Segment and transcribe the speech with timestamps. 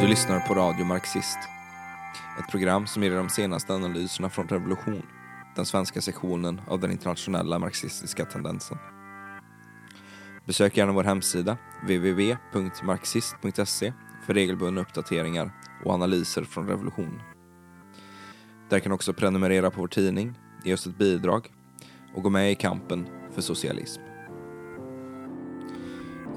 [0.00, 1.38] Du lyssnar på Radio Marxist.
[2.38, 5.02] Ett program som ger dig de senaste analyserna från Revolution,
[5.56, 8.78] den svenska sektionen av den internationella marxistiska tendensen.
[10.46, 13.92] Besök gärna vår hemsida, www.marxist.se,
[14.26, 15.50] för regelbundna uppdateringar
[15.84, 17.20] och analyser från Revolution.
[18.70, 21.52] Där kan du också prenumerera på vår tidning, ge oss ett bidrag
[22.14, 24.09] och gå med i kampen för socialism.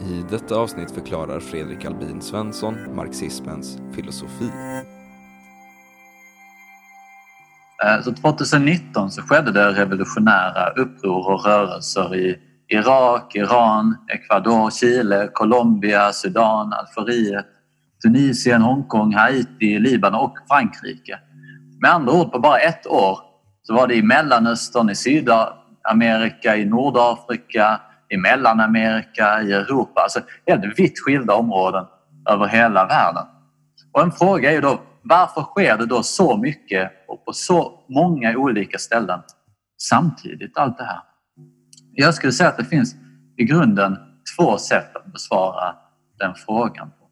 [0.05, 4.51] I detta avsnitt förklarar Fredrik Albin Svensson marxismens filosofi.
[7.83, 15.29] Eh, så 2019 så skedde det revolutionära uppror och rörelser i Irak, Iran, Ecuador, Chile,
[15.33, 17.45] Colombia, Sudan, Algeriet,
[18.03, 21.19] Tunisien, Hongkong, Haiti, Libanon och Frankrike.
[21.81, 23.19] Med andra ord, på bara ett år
[23.63, 27.81] så var det i Mellanöstern, i Sydamerika, i Nordafrika,
[28.13, 30.01] i Mellanamerika, i Europa.
[30.01, 31.85] Alltså helt vitt skilda områden
[32.29, 33.25] över hela världen.
[33.91, 37.85] Och en fråga är ju då varför sker det då så mycket och på så
[37.89, 39.19] många olika ställen
[39.81, 41.01] samtidigt allt det här?
[41.91, 42.95] Jag skulle säga att det finns
[43.37, 43.97] i grunden
[44.37, 45.75] två sätt att besvara
[46.19, 46.89] den frågan.
[46.89, 47.09] på.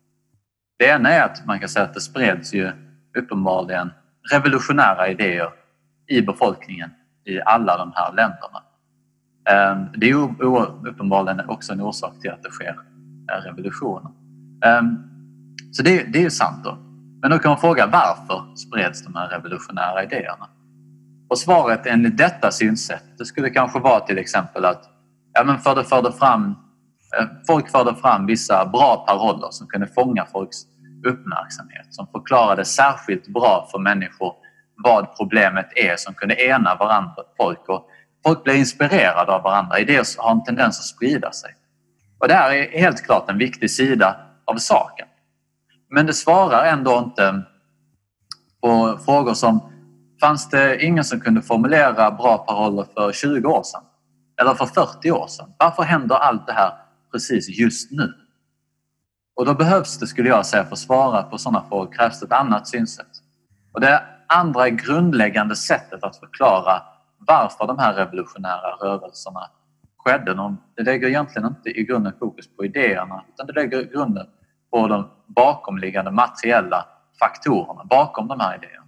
[0.80, 2.72] Det ena är att man kan säga att det spreds ju
[3.18, 3.92] uppenbarligen
[4.32, 5.50] revolutionära idéer
[6.08, 6.90] i befolkningen
[7.26, 8.64] i alla de här länderna.
[9.50, 10.16] Ehm, det är
[10.88, 12.76] uppenbarligen också en orsak till att det sker
[13.32, 14.12] eh, revolutioner.
[14.66, 14.98] Ehm,
[15.72, 16.78] så det, det är ju sant då.
[17.22, 20.50] Men då kan man fråga varför spreds de här revolutionära idéerna?
[21.30, 24.84] Och svaret enligt detta synsätt det skulle kanske vara till exempel att
[25.34, 26.56] ja, men förde, förde fram,
[27.20, 30.58] eh, folk förde fram vissa bra paroller som kunde fånga folks
[31.08, 34.34] uppmärksamhet, som förklarade särskilt bra för människor
[34.84, 37.70] vad problemet är, som kunde ena varandra, folk.
[37.70, 37.88] Och
[38.24, 39.80] folk blir inspirerade av varandra.
[39.80, 41.56] Idéer har en tendens att sprida sig.
[42.20, 45.08] Och det här är helt klart en viktig sida av saken.
[45.90, 47.44] Men det svarar ändå inte
[48.62, 49.72] på frågor som
[50.22, 53.84] fanns det ingen som kunde formulera bra paroller för 20 år sedan?
[54.42, 55.54] Eller för 40 år sedan?
[55.58, 56.74] Varför händer allt det här
[57.12, 58.14] precis just nu?
[59.36, 62.26] Och då behövs det, skulle jag säga, för att svara på sådana frågor krävs det
[62.26, 63.08] ett annat synsätt.
[63.74, 66.82] Och det andra grundläggande sättet att förklara
[67.28, 69.50] varför de här revolutionära rörelserna
[69.98, 70.56] skedde.
[70.76, 74.28] Det lägger egentligen inte i grunden fokus på idéerna utan det lägger grunden
[74.72, 76.86] på de bakomliggande materiella
[77.20, 78.86] faktorerna bakom de här idéerna.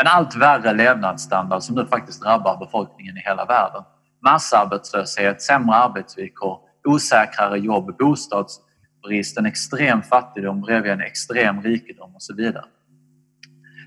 [0.00, 3.82] En allt värre levnadsstandard som nu faktiskt drabbar befolkningen i hela världen.
[4.24, 12.34] Massarbetslöshet, sämre arbetsvillkor, osäkrare jobb, bostadsbrist, en extrem fattigdom bredvid en extrem rikedom och så
[12.34, 12.64] vidare.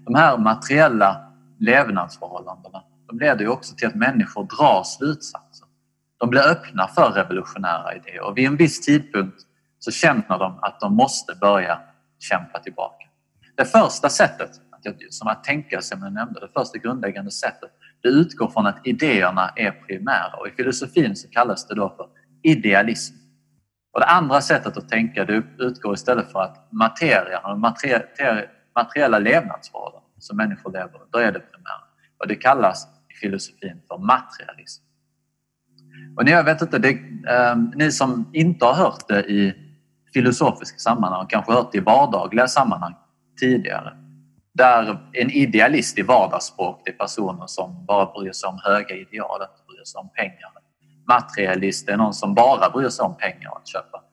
[0.06, 5.68] De här materiella levnadsförhållandena de leder ju också till att människor drar slutsatser.
[6.19, 9.38] De blir öppna för revolutionära idéer och vid en viss tidpunkt
[9.79, 11.81] så känner de att de måste börja
[12.19, 13.06] kämpa tillbaka.
[13.56, 14.50] Det första sättet
[15.09, 17.69] som att tänka som jag nämnde, det första grundläggande sättet,
[18.01, 22.07] det utgår från att idéerna är primära och i filosofin så kallas det då för
[22.44, 23.16] idealism.
[23.94, 27.59] Och det andra sättet att tänka det utgår istället för att materien och
[28.75, 31.84] materiella levnadsförhållanden som människor lever då är det primära.
[32.19, 32.88] Och det kallas
[33.22, 34.84] filosofin för materialism.
[36.18, 36.90] Och jag vet inte, det,
[37.29, 39.53] eh, ni som inte har hört det i
[40.13, 42.96] filosofiska sammanhang, kanske hört det i vardagliga sammanhang
[43.40, 43.97] tidigare.
[44.53, 49.41] Där en idealist i vardagsspråk, det är personer som bara bryr sig om höga ideal,
[49.41, 50.51] inte bryr sig om pengar.
[51.07, 54.03] Materialist är någon som bara bryr sig om pengar och att köpa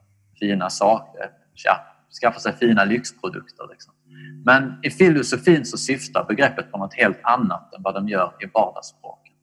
[0.40, 1.30] fina saker,
[1.64, 1.76] ja,
[2.22, 3.66] skaffa sig fina lyxprodukter.
[3.70, 3.94] Liksom.
[4.44, 8.46] Men i filosofin så syftar begreppet på något helt annat än vad de gör i
[8.54, 9.34] vardagsspråken.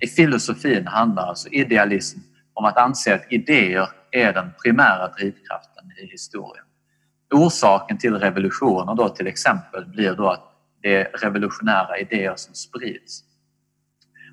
[0.00, 2.18] I filosofin handlar alltså idealism
[2.54, 6.64] om att anse att idéer är den primära drivkraften i historien.
[7.34, 10.44] Orsaken till revolutioner då till exempel blir då att
[10.82, 13.24] det är revolutionära idéer som sprids.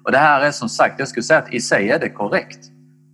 [0.04, 2.60] Och det här är som sagt, jag skulle säga att i sig är det korrekt.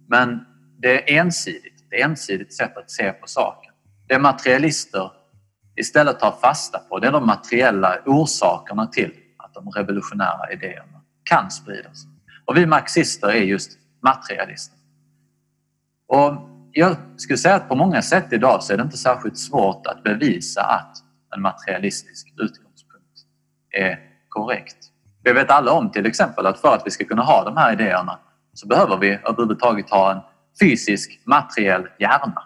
[0.08, 0.46] Men
[0.80, 1.86] det är ensidigt.
[1.90, 3.72] Det är ensidigt sätt att se på saken.
[4.08, 5.12] Det är materialister
[5.76, 11.52] istället tar fasta på det är de materiella orsakerna till att de revolutionära idéerna kan
[11.52, 12.06] spridas.
[12.46, 13.72] Och vi marxister är just
[14.02, 14.78] materialister.
[16.08, 19.88] Och jag skulle säga att på många sätt idag så är det inte särskilt svårt
[19.88, 20.98] att bevisa att
[21.36, 23.20] en materialistisk utgångspunkt
[23.70, 24.00] är
[24.30, 24.78] korrekt.
[25.24, 27.74] Vi vet alla om till exempel att för att vi ska kunna ha de här
[27.74, 28.20] idéerna
[28.54, 30.20] så behöver vi överhuvudtaget ha en
[30.60, 32.44] fysisk materiell hjärna.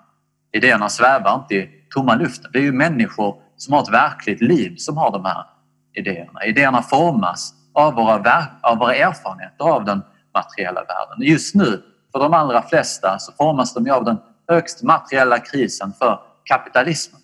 [0.51, 2.51] Idéerna svävar inte i tomma luften.
[2.53, 5.45] Det är ju människor som har ett verkligt liv som har de här
[5.93, 6.45] idéerna.
[6.45, 10.01] Idéerna formas av våra, av våra erfarenheter av den
[10.33, 11.17] materiella världen.
[11.27, 14.17] Just nu, för de allra flesta, så formas de av den
[14.47, 17.21] högst materiella krisen för kapitalismen.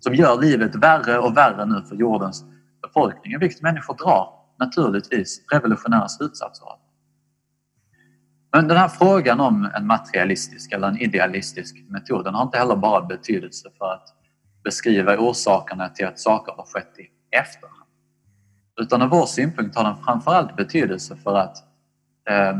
[0.00, 2.44] som gör livet värre och värre nu för jordens
[2.82, 4.28] befolkning, vilket människor drar
[4.58, 6.78] naturligtvis revolutionära slutsatser av.
[8.54, 12.76] Men den här frågan om en materialistisk eller en idealistisk metod den har inte heller
[12.76, 14.08] bara betydelse för att
[14.64, 17.88] beskriva orsakerna till att saker har skett i efterhand.
[18.80, 21.56] Utan ur vår synpunkt har den framförallt betydelse för att
[22.30, 22.58] eh,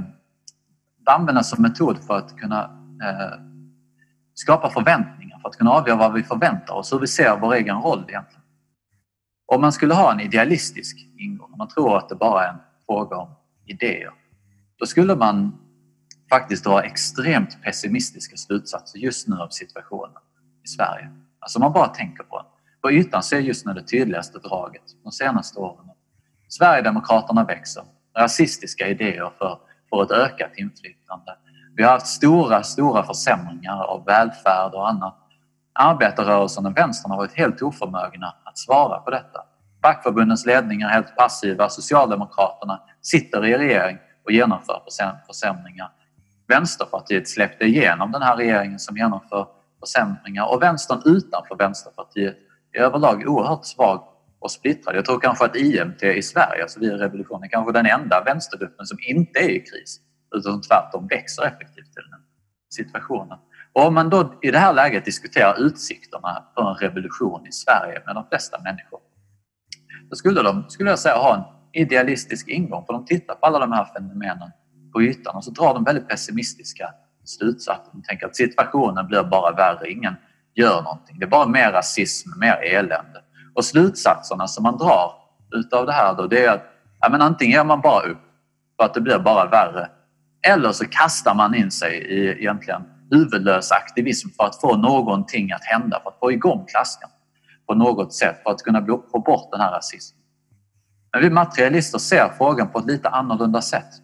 [1.05, 2.63] användas som metod för att kunna
[3.05, 3.41] eh,
[4.35, 7.77] skapa förväntningar, för att kunna avgöra vad vi förväntar oss, hur vi ser vår egen
[7.77, 8.43] roll egentligen.
[9.47, 12.61] Om man skulle ha en idealistisk ingång, om man tror att det bara är en
[12.87, 13.29] fråga om
[13.67, 14.11] idéer,
[14.79, 15.61] då skulle man
[16.31, 20.23] faktiskt drar extremt pessimistiska slutsatser just nu av situationen
[20.65, 21.11] i Sverige.
[21.39, 22.47] Alltså om man bara tänker på den.
[22.83, 25.91] På ytan ser just nu det tydligaste draget de senaste åren.
[26.49, 27.85] Sverigedemokraterna växer.
[28.19, 29.59] Rasistiska idéer för,
[29.91, 31.37] för ett ökat inflytande.
[31.77, 35.17] Vi har haft stora, stora försämringar av välfärd och annat.
[35.73, 39.45] Arbetarrörelsen och vänstern har varit helt oförmögna att svara på detta.
[39.83, 41.69] Fackförbundens ledningar är helt passiva.
[41.69, 44.83] Socialdemokraterna sitter i regering och genomför
[45.27, 45.91] försämringar.
[46.47, 49.47] Vänsterpartiet släppte igenom den här regeringen som genomför
[49.81, 52.37] försämringar och vänstern utanför Vänsterpartiet
[52.73, 54.09] är överlag oerhört svag
[54.39, 54.97] och splittrad.
[54.97, 58.23] Jag tror kanske att IMT i Sverige, alltså vi i revolutionen, är kanske den enda
[58.25, 60.01] vänstergruppen som inte är i kris
[60.37, 62.21] utan tvärtom växer effektivt i den här
[62.71, 63.39] situationen.
[63.73, 68.03] Och om man då i det här läget diskuterar utsikterna för en revolution i Sverige
[68.07, 69.01] med de flesta människor
[70.11, 71.43] då skulle de, skulle jag säga, ha en
[71.83, 74.51] idealistisk ingång för de tittar på alla de här fenomenen
[74.95, 76.91] på ytan och så drar de väldigt pessimistiska
[77.25, 77.93] slutsatser.
[77.93, 80.15] De tänker att situationen blir bara värre, ingen
[80.55, 81.19] gör någonting.
[81.19, 83.23] Det är bara mer rasism, mer elände.
[83.55, 85.13] Och slutsatserna som man drar
[85.55, 86.63] utav det här då, det är att
[87.01, 88.21] ja, men antingen ger man bara upp
[88.77, 89.89] för att det blir bara värre
[90.47, 95.65] eller så kastar man in sig i egentligen huvudlös aktivism för att få någonting att
[95.65, 97.09] hända, för att få igång klassen
[97.67, 100.21] på något sätt, för att kunna få bort den här rasismen.
[101.13, 104.04] Men vi materialister ser frågan på ett lite annorlunda sätt.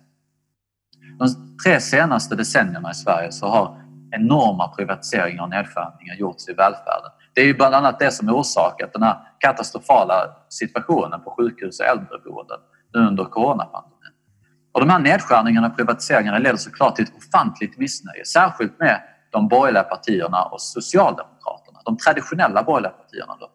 [1.21, 7.11] De tre senaste decennierna i Sverige så har enorma privatiseringar och nedskärningar gjorts i välfärden.
[7.35, 10.15] Det är ju bland annat det som orsakat den här katastrofala
[10.49, 12.59] situationen på sjukhus och äldreboenden
[12.95, 14.13] under coronapandemin.
[14.73, 19.49] Och de här nedskärningarna och privatiseringarna leder såklart till ett ofantligt missnöje, särskilt med de
[19.49, 23.37] borgerliga partierna och Socialdemokraterna, de traditionella borgerliga partierna.
[23.41, 23.47] Då.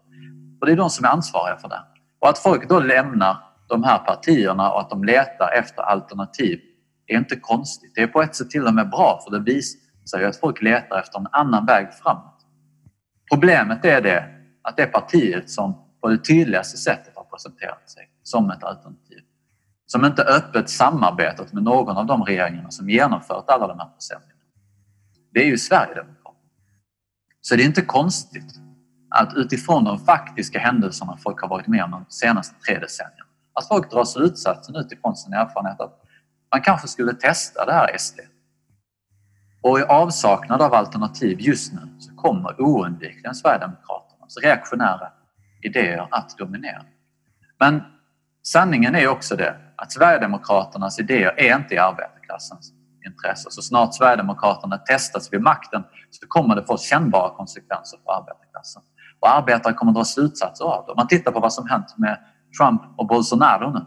[0.61, 1.81] Och det är de som är ansvariga för det.
[2.19, 6.59] Och att folk då lämnar de här partierna och att de letar efter alternativ
[7.07, 7.91] är inte konstigt.
[7.95, 10.61] Det är på ett sätt till och med bra för det visar ju att folk
[10.61, 12.45] letar efter en annan väg framåt.
[13.31, 14.25] Problemet är det
[14.61, 19.19] att det partiet som på det tydligaste sättet har presenterat sig som ett alternativ
[19.85, 24.41] som inte öppet samarbetat med någon av de regeringarna som genomfört alla de här försämringarna.
[25.33, 26.49] Det är ju Sverigedemokraterna.
[27.41, 28.53] Så det är inte konstigt
[29.09, 33.67] att utifrån de faktiska händelserna folk har varit med om de senaste tre decennierna, att
[33.67, 36.04] folk drar slutsatsen utifrån sin erfarenhet att
[36.51, 38.19] man kanske skulle testa det här SD.
[39.61, 45.07] Och i avsaknad av alternativ just nu så kommer oundvikligen Sverigedemokraternas alltså reaktionära
[45.63, 46.81] idéer att dominera.
[47.59, 47.83] Men
[48.43, 52.73] sanningen är också det att Sverigedemokraternas idéer är inte i arbetarklassens
[53.05, 53.51] intresse.
[53.51, 58.81] Så snart Sverigedemokraterna testas vid makten så kommer det få kännbara konsekvenser för arbetarklassen.
[59.19, 60.91] Och arbetare kommer att dra slutsatser av det.
[60.91, 62.19] Om man tittar på vad som hänt med
[62.57, 63.85] Trump och Bolsonaro nu.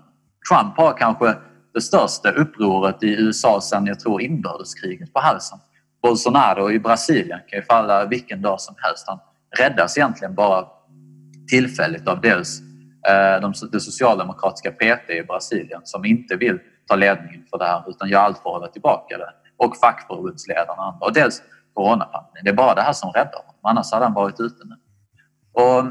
[0.49, 1.37] Trump har kanske
[1.75, 5.59] det största upproret i USA sedan, jag tror, inbördeskriget på halsen.
[6.03, 9.05] Bolsonaro i Brasilien kan ju falla vilken dag som helst.
[9.07, 9.19] Han
[9.59, 10.67] räddas egentligen bara
[11.51, 12.61] tillfälligt av dels
[13.09, 18.09] eh, det socialdemokratiska PT i Brasilien som inte vill ta ledningen för det här utan
[18.09, 19.33] gör allt för att hålla tillbaka det.
[19.57, 21.07] Och fackförbundsledarna och andra.
[21.07, 21.43] Och dels
[21.75, 22.45] coronapandemin.
[22.45, 23.61] Det är bara det här som räddar honom.
[23.63, 24.75] Annars hade han varit ute nu.
[25.63, 25.85] Och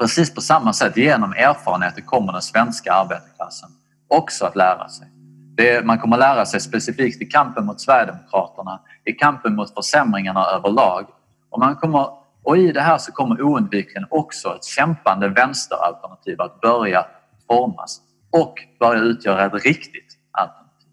[0.00, 3.70] precis på samma sätt, genom erfarenheter kommer den svenska arbetarklassen
[4.08, 5.08] också att lära sig.
[5.56, 11.06] Det, man kommer lära sig specifikt i kampen mot Sverigedemokraterna, i kampen mot försämringarna överlag.
[11.50, 12.08] Och man kommer
[12.44, 17.06] och i det här så kommer oundvikligen också ett kämpande vänsteralternativ att börja
[17.46, 20.88] formas och börja utgöra ett riktigt alternativ.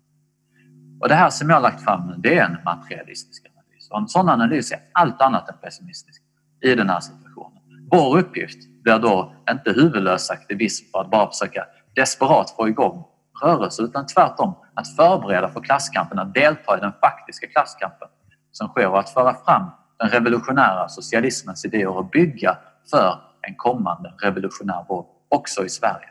[1.01, 3.89] Och det här som jag har lagt fram nu, det är en materialistisk analys.
[3.89, 6.21] Och en sån analys är allt annat än pessimistisk
[6.61, 7.61] i den här situationen.
[7.91, 13.03] Vår uppgift blir då inte huvudlös aktivism för att bara försöka desperat få igång
[13.43, 18.07] rörelse utan tvärtom att förbereda för klasskampen, att delta i den faktiska klasskampen
[18.51, 19.69] som sker och att föra fram
[19.99, 22.57] den revolutionära socialismens idéer och bygga
[22.91, 26.09] för en kommande revolutionär våg också i Sverige.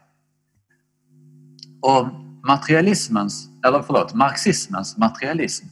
[1.82, 2.06] Och
[2.46, 5.66] materialismens, eller förlåt, marxismens materialism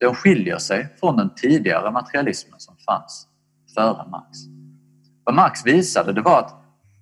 [0.00, 3.28] den skiljer sig från den tidigare materialismen som fanns
[3.74, 4.38] före Marx.
[5.24, 6.54] Vad Marx visade det var att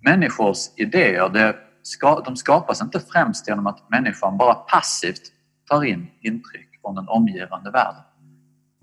[0.04, 1.56] människors idéer det
[1.86, 5.22] ska, de skapas inte främst genom att människan bara passivt
[5.68, 8.02] tar in intryck från den omgivande världen.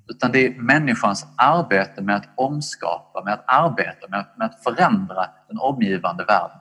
[0.09, 4.63] Utan det är människans arbete med att omskapa, med att arbeta, med att, med att
[4.63, 6.57] förändra den omgivande världen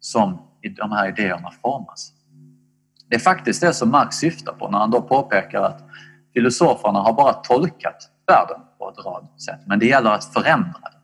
[0.00, 2.12] som de här idéerna formas.
[3.08, 5.82] Det är faktiskt det som Marx syftar på när han då påpekar att
[6.34, 11.00] filosoferna har bara tolkat världen på ett rad sätt, men det gäller att förändra den.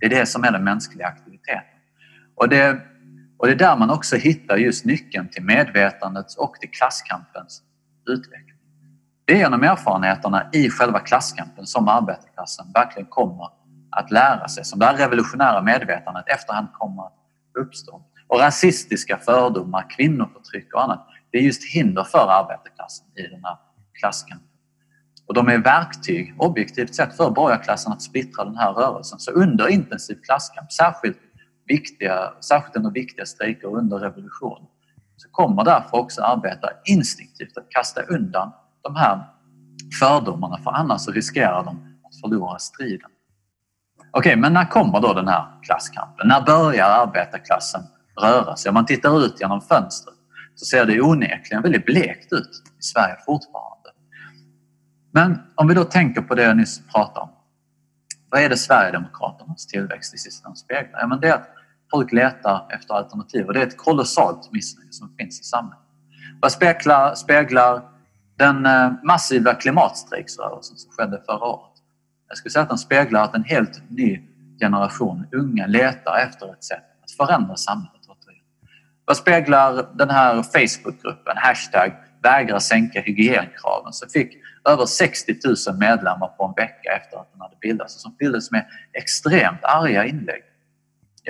[0.00, 1.62] Det är det som är den mänskliga aktiviteten.
[2.34, 2.80] Och det,
[3.40, 7.62] och det är där man också hittar just nyckeln till medvetandets och till klasskampens
[8.08, 8.56] utveckling.
[9.24, 13.48] Det är genom erfarenheterna i själva klasskampen som arbetarklassen verkligen kommer
[13.90, 17.12] att lära sig, som det här revolutionära medvetandet efterhand kommer att
[17.58, 18.02] uppstå.
[18.28, 23.56] Och rasistiska fördomar, kvinnoförtryck och annat, det är just hinder för arbetarklassen i den här
[24.00, 24.48] klasskampen.
[25.26, 29.18] Och de är verktyg, objektivt sett, för borgarklassen att splittra den här rörelsen.
[29.18, 31.18] Så under intensiv klasskamp, särskilt,
[31.70, 34.66] viktiga, särskilt under viktiga strejker under revolution,
[35.16, 39.24] så kommer därför också arbetare instinktivt att kasta undan de här
[40.00, 43.10] fördomarna för annars så riskerar de att förlora striden.
[44.12, 46.28] Okej, okay, men när kommer då den här klasskampen?
[46.28, 47.82] När börjar arbetarklassen
[48.20, 48.68] röra sig?
[48.68, 50.14] Om man tittar ut genom fönstret
[50.54, 53.90] så ser det onekligen väldigt blekt ut i Sverige fortfarande.
[55.12, 57.30] Men om vi då tänker på det jag nyss pratade om.
[58.30, 61.00] Vad är det Sverigedemokraternas tillväxt i sista speglar?
[61.00, 61.48] Ja, men det är att
[61.90, 65.78] folk letar efter alternativ och det är ett kolossalt missnöje som finns i samhället.
[66.40, 67.82] Vad speglar, speglar
[68.36, 71.72] den eh, massiva klimatstrejksrörelsen som skedde förra året?
[72.28, 74.20] Jag skulle säga att den speglar att en helt ny
[74.60, 78.00] generation unga letar efter ett sätt att förändra samhället.
[79.10, 81.92] Vad speglar den här Facebookgruppen, hashtag
[82.22, 84.36] vägra sänka hygienkraven, som fick
[84.68, 85.34] över 60
[85.68, 89.64] 000 medlemmar på en vecka efter att den hade bildats och som fylldes med extremt
[89.64, 90.42] arga inlägg.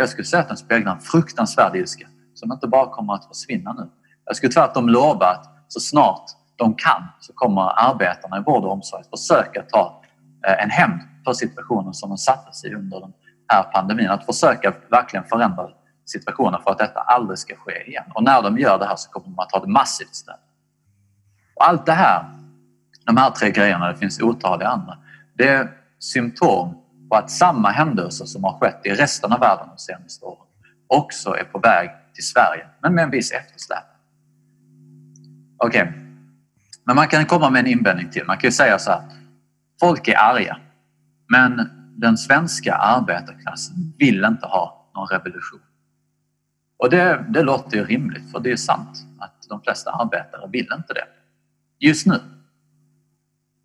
[0.00, 3.73] Jag skulle säga att den speglar en fruktansvärd ilska som inte bara kommer att försvinna
[3.73, 3.90] nu.
[4.25, 8.73] Jag skulle tvärtom lova att så snart de kan så kommer arbetarna i vård och
[8.73, 10.02] omsorg att försöka ta
[10.47, 13.12] eh, en hämnd för situationen som de satte sig under den
[13.49, 14.11] här pandemin.
[14.11, 15.69] Att försöka verkligen förändra
[16.07, 18.04] situationen för att detta aldrig ska ske igen.
[18.14, 20.38] Och när de gör det här så kommer de att ha ett massivt stöd.
[21.54, 22.25] Och allt det här,
[23.07, 24.99] de här tre grejerna, det finns otaliga andra,
[25.35, 26.79] det är symptom
[27.10, 30.46] och att samma händelser som har skett i resten av världen de senaste åren
[30.86, 33.96] också är på väg till Sverige, men med en viss eftersläpning.
[35.56, 35.92] Okej, okay.
[36.84, 38.24] men man kan komma med en invändning till.
[38.26, 39.02] Man kan ju säga så här,
[39.80, 40.58] folk är arga,
[41.28, 45.60] men den svenska arbetarklassen vill inte ha någon revolution.
[46.76, 50.68] Och det, det låter ju rimligt, för det är sant att de flesta arbetare vill
[50.76, 51.04] inte det.
[51.78, 52.20] Just nu.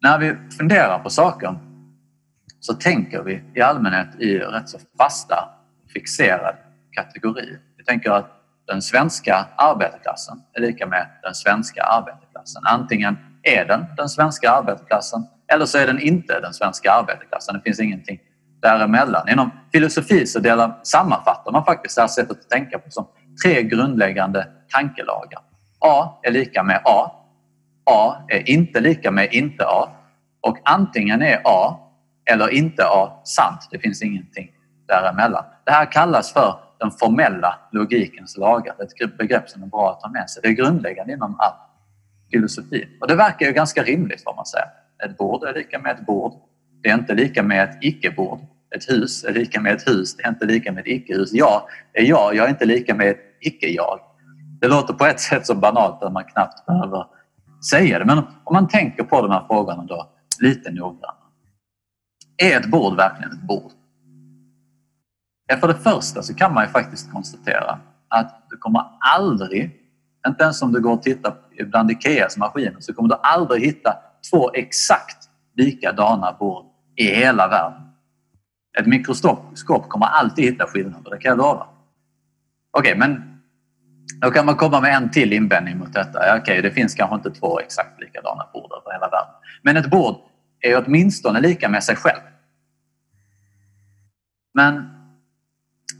[0.01, 1.59] När vi funderar på saker
[2.65, 5.49] så tänker vi i allmänhet i rätt så fasta,
[5.93, 6.57] fixerade
[6.91, 7.59] kategorier.
[7.77, 8.31] Vi tänker att
[8.67, 12.61] den svenska arbetarklassen är lika med den svenska arbetarklassen.
[12.65, 17.55] Antingen är den den svenska arbetarklassen eller så är den inte den svenska arbetarklassen.
[17.55, 18.19] Det finns ingenting
[18.61, 19.29] däremellan.
[19.29, 23.07] Inom filosofi så delar, sammanfattar man faktiskt det här sättet att tänka på som
[23.43, 25.39] tre grundläggande tankelagar.
[25.79, 27.11] A är lika med A.
[27.85, 29.89] A är inte lika med inte A.
[30.41, 31.84] Och antingen är A
[32.31, 33.67] eller inte A sant.
[33.71, 34.51] Det finns ingenting
[34.87, 35.43] däremellan.
[35.65, 38.75] Det här kallas för den formella logikens lagar.
[38.77, 40.41] Det är ett begrepp som är bra att ta med sig.
[40.43, 41.53] Det är grundläggande inom all
[42.31, 42.87] filosofi.
[43.01, 44.65] Och det verkar ju ganska rimligt får man säga.
[45.05, 46.33] Ett bord är lika med ett bord.
[46.83, 48.39] Det är inte lika med ett icke-bord.
[48.75, 51.33] Ett hus är lika med ett hus, det är inte lika med ett icke-hus.
[51.33, 51.61] Jag
[51.93, 53.99] är jag, jag är inte lika med ett icke-jag.
[54.61, 57.05] Det låter på ett sätt så banalt att man knappt behöver
[57.69, 58.05] säga det.
[58.05, 61.24] Men om man tänker på de här frågorna då lite noggrannare.
[62.37, 63.71] Är ett bord verkligen ett bord?
[65.47, 69.81] Ja, för det första så kan man ju faktiskt konstatera att du kommer aldrig,
[70.27, 73.97] inte ens om du går och tittar bland Ikeas maskiner, så kommer du aldrig hitta
[74.31, 76.65] två exakt likadana bord
[76.95, 77.81] i hela världen.
[78.79, 81.67] Ett mikroskop kommer alltid hitta skillnader, det kan jag lova.
[82.71, 83.39] Okej, okay, men
[84.21, 86.19] då kan man komma med en till invändning mot detta.
[86.19, 89.33] Okej, okay, det finns kanske inte två exakt likadana bord över hela världen.
[89.61, 90.15] Men ett bord
[90.59, 92.21] är åtminstone lika med sig själv.
[94.53, 94.89] Men,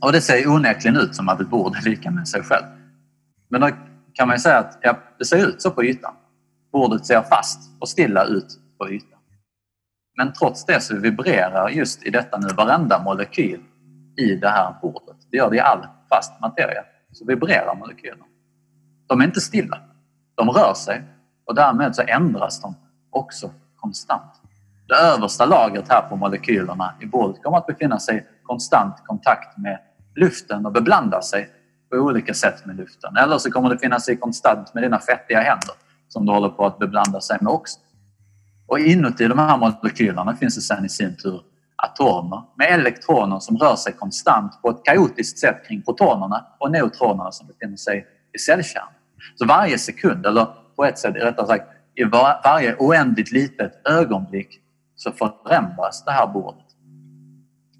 [0.02, 2.66] och det ser onekligen ut som att ett bord är lika med sig själv.
[3.50, 3.70] Men då
[4.14, 6.14] kan man ju säga att ja, det ser ut så på ytan.
[6.72, 9.20] Bordet ser fast och stilla ut på ytan.
[10.18, 13.62] Men trots det så vibrerar just i detta nu varenda molekyl
[14.18, 15.18] i det här bordet.
[15.32, 16.84] Det gör det i all fast materia.
[17.12, 18.26] Så vibrerar molekylerna.
[19.08, 19.82] De är inte stilla.
[20.36, 21.04] De rör sig
[21.46, 22.76] och därmed så ändras de
[23.10, 24.35] också konstant.
[24.88, 29.58] Det översta lagret här på molekylerna i bordet kommer att befinna sig i konstant kontakt
[29.58, 29.80] med
[30.16, 31.50] luften och beblanda sig
[31.92, 33.18] på olika sätt med luften.
[33.18, 35.76] Eller så kommer det finnas i konstant med dina fettiga händer
[36.08, 37.80] som du håller på att beblanda sig med också.
[38.68, 41.42] Och inuti de här molekylerna finns det sen i sin tur
[41.76, 47.32] atomer med elektroner som rör sig konstant på ett kaotiskt sätt kring protonerna och neutronerna
[47.32, 48.90] som befinner sig i cellkärnan.
[49.36, 54.62] Så varje sekund, eller på ett sätt rättare sagt i var, varje oändligt litet ögonblick
[54.96, 56.66] så förändras det här bordet.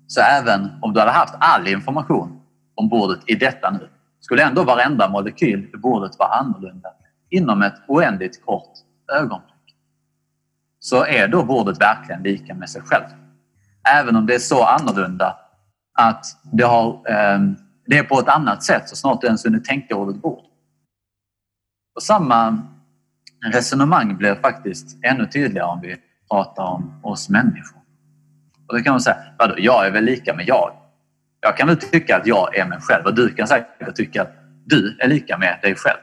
[0.08, 2.42] Så även om du hade haft all information
[2.76, 6.90] om bordet i detta nu skulle ändå varenda molekyl i bordet vara annorlunda
[7.30, 8.74] inom ett oändligt kort
[9.20, 9.52] ögonblick.
[10.80, 13.06] Så är då bordet verkligen lika med sig själv.
[13.90, 15.38] Även om det är så annorlunda
[15.94, 17.40] att det, har, eh,
[17.86, 20.44] det är på ett annat sätt så snart du ens hunnit tänka ordet bord.
[21.96, 22.62] Och samma
[23.54, 25.96] resonemang blir faktiskt ännu tydligare om vi
[26.36, 27.82] pratar om oss människor.
[28.68, 30.72] Och då kan man säga, vadå, jag är väl lika med jag?
[31.42, 34.32] Jag kan väl tycka att jag är mig själv och du kan säkert tycka att
[34.66, 36.00] du är lika med dig själv.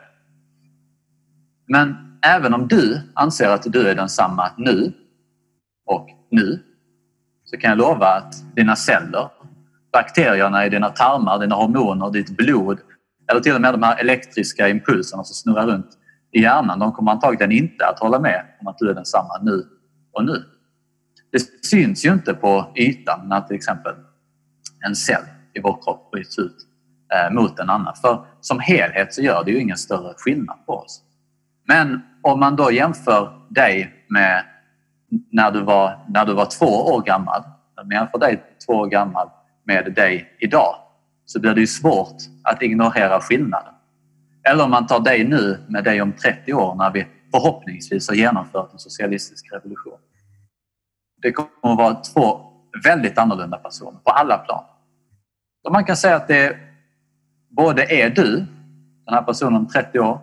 [1.67, 1.97] Men
[2.27, 4.93] även om du anser att du är densamma nu
[5.87, 6.63] och nu
[7.45, 9.29] så kan jag lova att dina celler,
[9.93, 12.79] bakterierna i dina tarmar, dina hormoner, ditt blod
[13.31, 15.99] eller till och med de här elektriska impulserna som snurrar runt
[16.33, 19.65] i hjärnan, de kommer antagligen inte att hålla med om att du är densamma nu
[20.13, 20.45] och nu.
[21.33, 23.95] Det syns ju inte på ytan när till exempel
[24.87, 25.23] en cell
[25.55, 26.57] i vår kropp bryts ut
[27.15, 27.95] eh, mot en annan.
[28.03, 31.03] För som helhet så gör det ju ingen större skillnad på oss.
[31.69, 34.45] Men om man då jämför dig med
[35.31, 37.43] när du var, när du var två år gammal,
[37.81, 39.29] om man jämför dig två år gammal
[39.65, 40.75] med dig idag,
[41.27, 43.75] så blir det ju svårt att ignorera skillnaden.
[44.49, 48.15] Eller om man tar dig nu med dig om 30 år när vi förhoppningsvis har
[48.15, 49.99] genomfört en socialistisk revolution.
[51.23, 52.53] Det kommer att vara två
[52.85, 54.65] väldigt annorlunda personer på alla plan.
[55.65, 56.57] Och man kan säga att det
[57.49, 58.37] både är du,
[59.07, 60.21] den här personen om 30 år,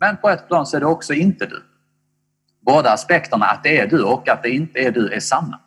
[0.00, 1.62] men på ett plan så är det också inte du.
[2.60, 5.60] Båda aspekterna, att det är du och att det inte är du, är sanna.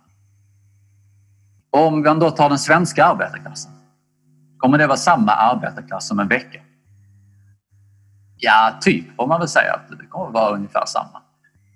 [1.70, 3.72] Om man då tar den svenska arbetarklassen,
[4.58, 6.63] kommer det vara samma arbetarklass om en vecka?
[8.46, 11.22] Ja, typ får man väl säga att det kommer att vara ungefär samma.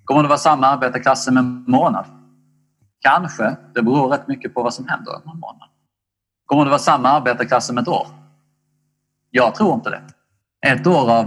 [0.03, 2.06] Kommer det vara samma arbetarklass som en månad?
[3.01, 3.58] Kanske.
[3.73, 5.69] Det beror rätt mycket på vad som händer en månad.
[6.45, 8.08] Kommer det vara samma arbetarklass som ett år?
[9.32, 10.01] Jag tror inte det.
[10.67, 11.25] Ett år av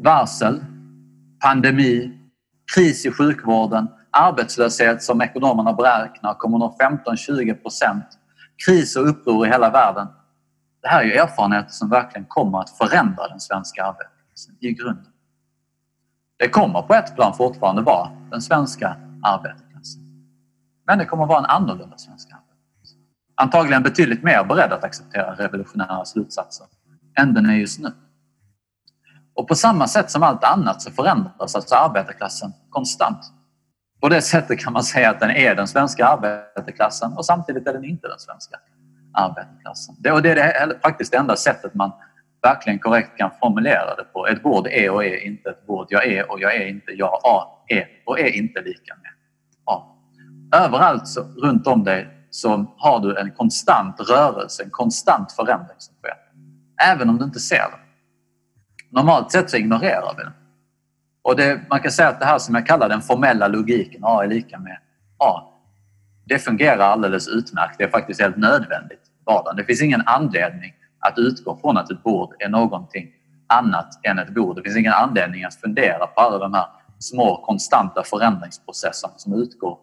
[0.00, 0.64] varsel,
[1.40, 2.18] pandemi,
[2.74, 8.04] kris i sjukvården, arbetslöshet som ekonomerna beräknar kommer nå 15-20 procent,
[8.66, 10.06] kris och uppror i hela världen.
[10.82, 13.84] Det här är ju erfarenheter som verkligen kommer att förändra den svenska
[14.38, 15.12] arbetarrörelsen i grunden.
[16.36, 20.02] Det kommer på ett plan fortfarande vara den svenska arbetarklassen.
[20.86, 22.94] Men det kommer vara en annorlunda svensk arbetarklass.
[23.34, 26.66] Antagligen betydligt mer beredd att acceptera revolutionära slutsatser
[27.18, 27.92] än den är just nu.
[29.34, 33.32] Och på samma sätt som allt annat så förändras alltså arbetarklassen konstant.
[34.00, 37.72] På det sättet kan man säga att den är den svenska arbetarklassen och samtidigt är
[37.72, 38.56] den inte den svenska
[39.12, 39.94] arbetarklassen.
[39.98, 41.92] Det, och det är det, faktiskt det enda sättet man
[42.42, 44.26] verkligen korrekt kan formulera det på.
[44.26, 45.86] Ett bord är och är inte ett bord.
[45.90, 47.20] Jag är och jag är inte jag.
[47.24, 49.10] A är och är inte lika med
[49.64, 49.82] A.
[50.54, 55.94] Överallt så, runt om dig så har du en konstant rörelse, en konstant förändring som
[55.94, 56.14] sker.
[56.92, 57.80] Även om du inte ser den.
[58.90, 60.32] Normalt sett så ignorerar vi den.
[61.22, 64.24] Och det, man kan säga att det här som jag kallar den formella logiken, A
[64.24, 64.78] är lika med
[65.18, 65.42] A,
[66.24, 67.78] det fungerar alldeles utmärkt.
[67.78, 69.56] Det är faktiskt helt nödvändigt i vardagen.
[69.56, 73.08] Det finns ingen anledning att utgå från att ett bord är någonting
[73.46, 74.56] annat än ett bord.
[74.56, 76.66] Det finns ingen anledning att fundera på alla de här
[76.98, 79.78] små konstanta förändringsprocesserna som utgår,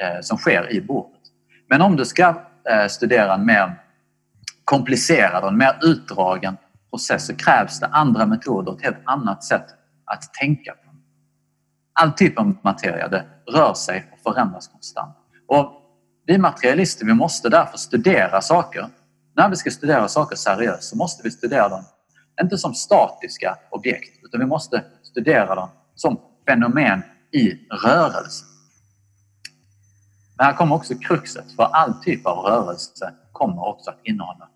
[0.00, 1.20] eh, som sker i bordet.
[1.68, 2.28] Men om du ska
[2.70, 3.74] eh, studera en mer
[4.64, 6.56] komplicerad och mer utdragen
[6.90, 9.66] process så krävs det andra metoder, ett helt annat sätt
[10.04, 10.90] att tänka på.
[11.92, 15.16] All typ av materia det rör sig och förändras konstant.
[15.48, 15.72] Och
[16.26, 18.88] vi materialister vi måste därför studera saker.
[19.36, 21.84] När vi ska studera saker seriöst så måste vi studera dem
[22.42, 27.50] inte som statiska objekt utan vi måste studera dem som fenomen i
[27.84, 28.44] rörelse.
[30.36, 34.48] Men här kommer också kruxet, för all typ av rörelse kommer också att innehålla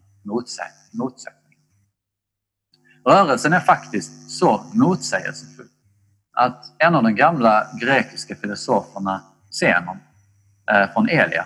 [0.92, 1.60] motsättningar.
[3.04, 5.68] Rörelsen är faktiskt så motsägelsefull
[6.36, 9.98] att en av de gamla grekiska filosoferna, Zenon
[10.70, 11.44] eh, från Elia,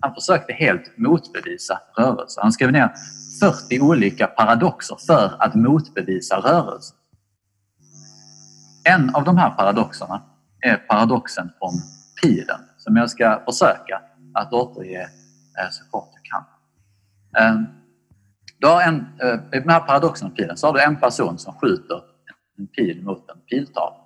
[0.00, 2.40] han försökte helt motbevisa rörelse.
[2.42, 2.92] Han skrev ner
[3.40, 6.94] 40 olika paradoxer för att motbevisa rörelse.
[8.84, 10.22] En av de här paradoxerna
[10.60, 11.72] är paradoxen om
[12.22, 14.02] pilen som jag ska försöka
[14.34, 16.44] att återge eh, så kort jag kan.
[17.42, 17.60] Eh,
[18.58, 21.38] du har en, eh, I den här paradoxen om pilen så har du en person
[21.38, 22.02] som skjuter
[22.58, 24.00] en pil mot en piltavla.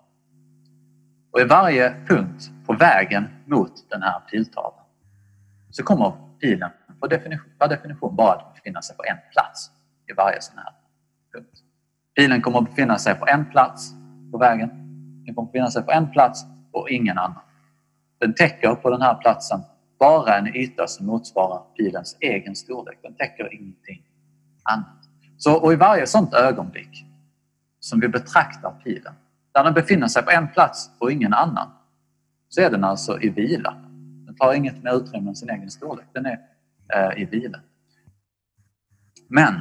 [1.32, 4.83] Och i varje punkt på vägen mot den här piltavlan
[5.74, 9.70] så kommer pilen per definition, per definition bara att befinna sig på en plats
[10.10, 10.72] i varje sån här
[11.32, 11.62] punkt.
[12.16, 13.94] Pilen kommer att befinna sig på en plats
[14.32, 14.68] på vägen.
[15.24, 17.42] Den kommer att befinna sig på en plats och ingen annan.
[18.18, 19.60] Den täcker på den här platsen
[19.98, 22.98] bara en yta som motsvarar pilens egen storlek.
[23.02, 24.02] Den täcker ingenting
[24.62, 25.08] annat.
[25.36, 27.06] Så, och i varje sådant ögonblick
[27.80, 29.14] som vi betraktar pilen,
[29.52, 31.68] där den befinner sig på en plats och ingen annan,
[32.48, 33.83] så är den alltså i vila.
[34.34, 36.06] Den tar inget mer utrymme än sin egen storlek.
[36.12, 36.38] Den är
[36.94, 37.58] eh, i vila.
[39.28, 39.54] Men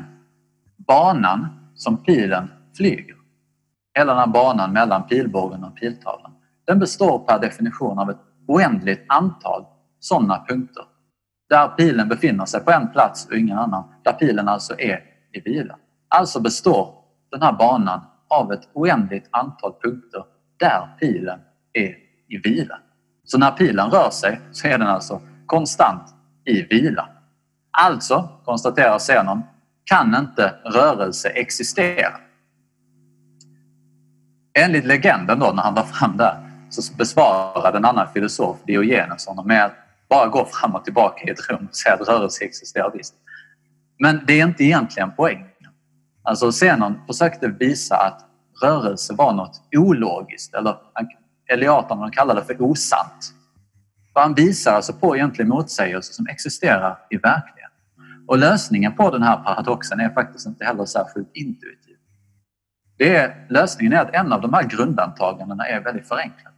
[0.77, 3.15] banan som pilen flyger,
[3.97, 6.31] hela den här banan mellan pilbågen och piltavlan,
[6.65, 9.65] den består per definition av ett oändligt antal
[9.99, 10.83] sådana punkter.
[11.49, 13.83] Där pilen befinner sig på en plats och ingen annan.
[14.03, 15.77] Där pilen alltså är i vila.
[16.07, 16.95] Alltså består
[17.31, 20.23] den här banan av ett oändligt antal punkter
[20.57, 21.39] där pilen
[21.73, 21.95] är
[22.27, 22.79] i vila.
[23.25, 27.09] Så när pilen rör sig så är den alltså konstant i vila.
[27.71, 29.41] Alltså, konstaterar Zenon,
[29.85, 32.13] kan inte rörelse existera.
[34.59, 39.47] Enligt legenden då, när han var fram där, så besvarade en annan filosof, Diogenes, honom
[39.47, 39.73] med att
[40.09, 43.13] bara gå fram och tillbaka i ett rum och säga att rörelse existerar visst.
[43.99, 45.47] Men det är inte egentligen poängen.
[46.23, 48.25] Alltså Zenon försökte visa att
[48.63, 50.75] rörelse var något ologiskt, eller
[51.47, 53.33] Eliaterna kallade det för osant.
[54.13, 57.63] För han visar alltså på egentligen motsägelser som existerar i verkligheten.
[58.27, 61.97] Och lösningen på den här paradoxen är faktiskt inte heller särskilt intuitiv.
[62.97, 66.53] Det är, lösningen är att en av de här grundantagandena är väldigt förenklat.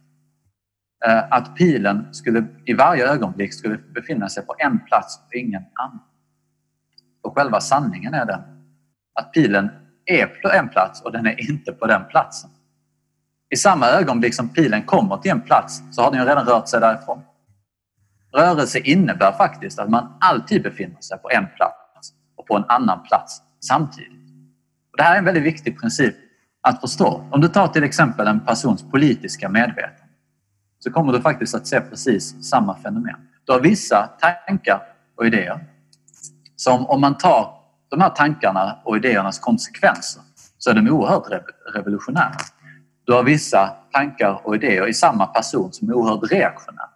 [1.06, 5.62] Eh, att pilen skulle i varje ögonblick skulle befinna sig på en plats och ingen
[5.74, 6.00] annan.
[7.22, 8.40] Och själva sanningen är den
[9.14, 9.70] att pilen
[10.04, 12.50] är på en plats och den är inte på den platsen.
[13.50, 16.68] I samma ögonblick som pilen kommer till en plats så har den ju redan rört
[16.68, 17.22] sig därifrån.
[18.32, 23.02] Rörelse innebär faktiskt att man alltid befinner sig på en plats och på en annan
[23.02, 24.12] plats samtidigt.
[24.92, 26.14] Och det här är en väldigt viktig princip
[26.60, 27.28] att förstå.
[27.30, 30.02] Om du tar till exempel en persons politiska medvetande
[30.78, 33.16] så kommer du faktiskt att se precis samma fenomen.
[33.44, 34.10] Du har vissa
[34.46, 34.82] tankar
[35.16, 35.60] och idéer
[36.56, 37.54] som om man tar
[37.88, 40.22] de här tankarna och idéernas konsekvenser
[40.58, 41.26] så är de oerhört
[41.74, 42.36] revolutionära.
[43.06, 46.88] Du har vissa tankar och idéer i samma person som är oerhört reaktionär.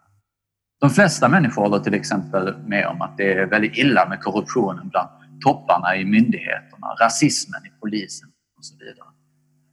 [0.81, 4.89] De flesta människor håller till exempel med om att det är väldigt illa med korruptionen
[4.89, 5.09] bland
[5.45, 9.09] topparna i myndigheterna, rasismen i polisen och så vidare.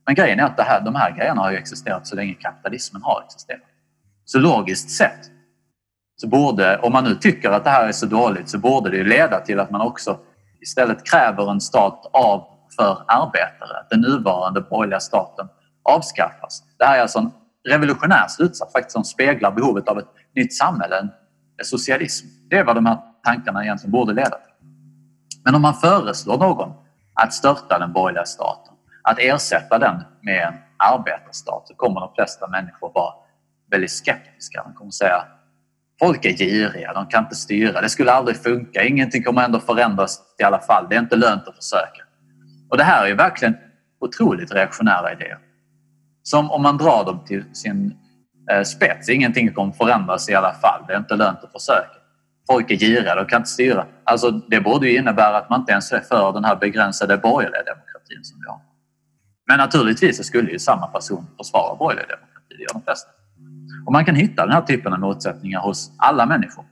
[0.05, 3.01] Men grejen är att det här, de här grejerna har ju existerat så länge kapitalismen
[3.01, 3.61] har existerat.
[4.25, 5.31] Så logiskt sett,
[6.15, 9.03] så borde, om man nu tycker att det här är så dåligt, så borde det
[9.03, 10.19] leda till att man också
[10.61, 13.85] istället kräver en stat av för arbetare.
[13.89, 15.47] Den nuvarande borgerliga staten
[15.87, 16.63] avskaffas.
[16.77, 17.31] Det här är alltså en
[17.69, 22.27] revolutionär slutsats faktiskt som speglar behovet av ett nytt samhälle, en socialism.
[22.49, 24.53] Det är vad de här tankarna egentligen borde leda till.
[25.45, 26.73] Men om man föreslår någon
[27.13, 32.47] att störta den borgerliga staten, att ersätta den med en arbetarstat så kommer de flesta
[32.47, 33.13] människor vara
[33.71, 34.63] väldigt skeptiska.
[34.63, 35.25] De kommer säga
[35.99, 40.19] folk är giriga, de kan inte styra, det skulle aldrig funka, ingenting kommer ändå förändras
[40.39, 42.03] i alla fall, det är inte lönt att försöka.
[42.69, 43.57] Och det här är ju verkligen
[43.99, 45.37] otroligt reaktionära idéer.
[46.27, 47.97] Som om man drar dem till sin
[48.51, 51.97] eh, spets, ingenting kommer förändras i alla fall, det är inte lönt att försöka.
[52.47, 53.85] Folk är giriga, de kan inte styra.
[54.03, 57.63] Alltså, det borde ju innebära att man inte ens är för den här begränsade borgerliga
[57.63, 58.59] demokratin som vi har.
[59.47, 63.09] Men naturligtvis så skulle ju samma person försvara borgerlig demokrati, det gör de flesta.
[63.85, 66.65] Och man kan hitta den här typen av motsättningar hos alla människor.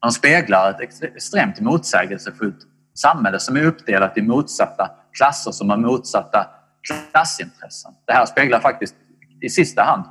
[0.00, 6.46] De speglar ett extremt motsägelsefullt samhälle som är uppdelat i motsatta klasser som har motsatta
[6.82, 7.92] klassintressen.
[8.06, 8.94] Det här speglar faktiskt
[9.40, 10.04] i sista hand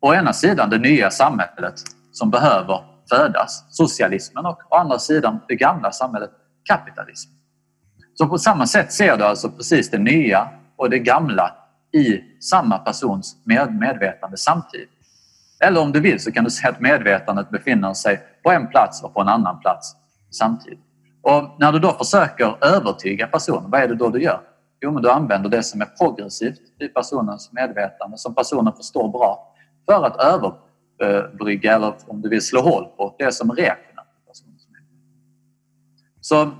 [0.00, 1.74] å ena sidan det nya samhället
[2.12, 6.30] som behöver födas, socialismen, och å andra sidan det gamla samhället,
[6.64, 7.34] kapitalismen.
[8.14, 11.54] Så på samma sätt ser du alltså precis det nya och det gamla
[11.92, 14.90] i samma persons medvetande samtidigt.
[15.60, 19.02] Eller om du vill så kan du säga att medvetandet befinner sig på en plats
[19.02, 19.96] och på en annan plats
[20.30, 20.80] samtidigt.
[21.22, 24.40] Och när du då försöker övertyga personen, vad är det då du gör?
[24.80, 29.54] Jo, men du använder det som är progressivt i personens medvetande, som personen förstår bra,
[29.86, 33.88] för att överbrygga, eller om du vill slå hål på, det som är reaktionärt.
[36.20, 36.50] Så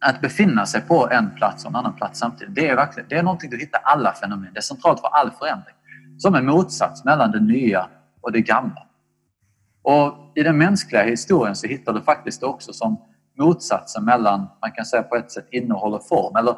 [0.00, 3.14] att befinna sig på en plats och en annan plats samtidigt, det är, verkligen, det
[3.14, 4.50] är någonting du hittar alla fenomen.
[4.52, 5.74] Det är centralt för all förändring.
[6.18, 7.88] Som en motsats mellan det nya
[8.20, 8.86] och det gamla.
[9.82, 13.00] Och I den mänskliga historien så hittar du faktiskt också som
[13.38, 16.56] motsatsen mellan, man kan säga på ett sätt innehåll och form, eller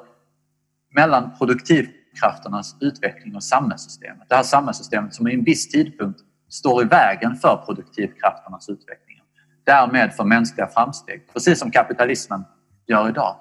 [0.90, 4.28] mellan produktivkrafternas utveckling och samhällssystemet.
[4.28, 9.20] Det här samhällssystemet som i en viss tidpunkt står i vägen för produktivkrafternas utveckling.
[9.64, 12.44] Därmed för mänskliga framsteg, precis som kapitalismen
[12.86, 13.36] gör idag.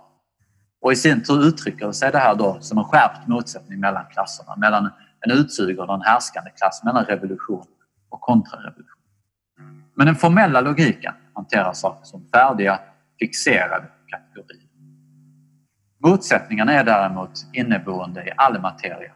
[0.82, 4.56] Och i sin tur uttrycker sig det här då som en skärpt motsättning mellan klasserna,
[4.56, 7.66] mellan en utsugare och en härskande klass, mellan revolution
[8.10, 9.02] och kontrarevolution.
[9.96, 12.80] Men den formella logiken hanterar saker som färdiga,
[13.20, 14.67] fixerade kategorier.
[16.08, 19.12] Motsättningarna är däremot inneboende i all materia,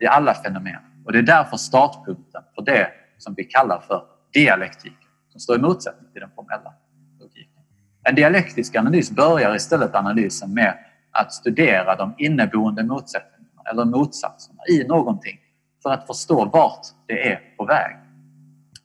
[0.00, 0.80] i alla fenomen.
[1.04, 4.02] Och det är därför startpunkten för det som vi kallar för
[4.32, 4.96] dialektik,
[5.28, 6.74] som står i motsättning till den formella
[7.20, 7.62] logiken.
[8.02, 10.78] En dialektisk analys börjar istället analysen med
[11.10, 15.38] att studera de inneboende motsättningarna eller motsatserna i någonting
[15.82, 17.96] för att förstå vart det är på väg.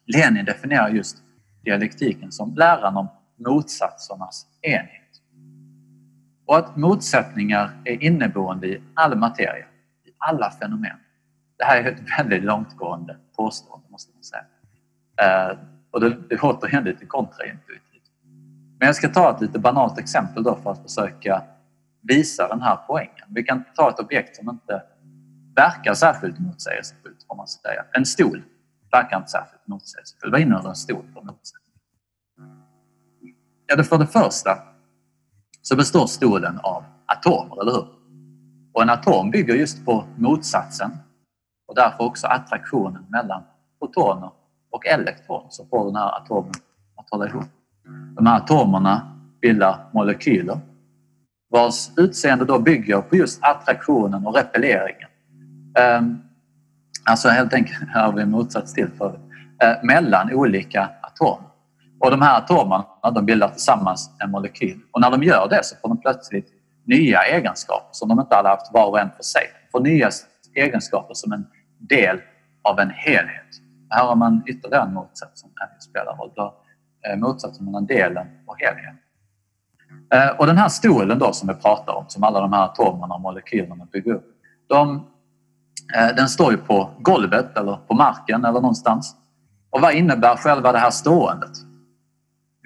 [0.05, 1.17] Lenin definierar just
[1.63, 4.96] dialektiken som läran om motsatsernas enhet.
[6.47, 9.65] Och att motsättningar är inneboende i all materia,
[10.05, 10.97] i alla fenomen.
[11.57, 14.43] Det här är ett väldigt långtgående påstående måste man säga.
[15.21, 15.57] Eh,
[15.91, 18.12] och det, det är återigen lite kontraintuitivt.
[18.79, 21.43] Men jag ska ta ett lite banalt exempel då för att försöka
[22.01, 23.27] visa den här poängen.
[23.27, 24.83] Vi kan ta ett objekt som inte
[25.55, 27.86] verkar särskilt motsägelsefullt, får man säga.
[27.91, 28.41] En stol
[28.91, 30.31] verkar inte särskilt motsägelsefull.
[30.31, 31.63] Vad innehåller en stol för motsägelse?
[33.67, 34.76] Ja, det för det första
[35.67, 37.88] så består stolen av atomer, eller hur?
[38.73, 40.91] Och en atom bygger just på motsatsen
[41.67, 43.43] och därför också attraktionen mellan
[43.80, 44.32] protoner
[44.71, 46.53] och elektroner som får den här atomen
[46.95, 47.45] att hålla ihop.
[48.15, 50.60] De här atomerna bildar molekyler
[51.49, 55.10] vars utseende då bygger på just attraktionen och repelleringen.
[55.80, 56.19] Ehm,
[57.10, 59.19] alltså helt enkelt, här har vi en motsats till förut,
[59.63, 61.46] eh, mellan olika atomer.
[61.99, 64.79] Och de här atomerna de bildar tillsammans en molekyl.
[64.91, 66.47] Och när de gör det så får de plötsligt
[66.86, 69.43] nya egenskaper som de inte hade haft var och en för sig.
[69.65, 70.10] De får nya
[70.55, 71.47] egenskaper som en
[71.79, 72.19] del
[72.63, 73.45] av en helhet.
[73.89, 76.31] Här har man ytterligare en motsats som här spelar roll.
[76.36, 76.55] Då,
[77.07, 78.97] eh, motsatsen mellan delen och helheten.
[80.13, 83.15] Eh, och den här stolen då som vi pratar om, som alla de här atomerna
[83.15, 84.25] och molekylerna bygger upp.
[84.67, 85.07] De,
[85.95, 89.15] eh, den står ju på golvet eller på marken eller någonstans.
[89.69, 91.66] Och vad innebär själva det här ståendet?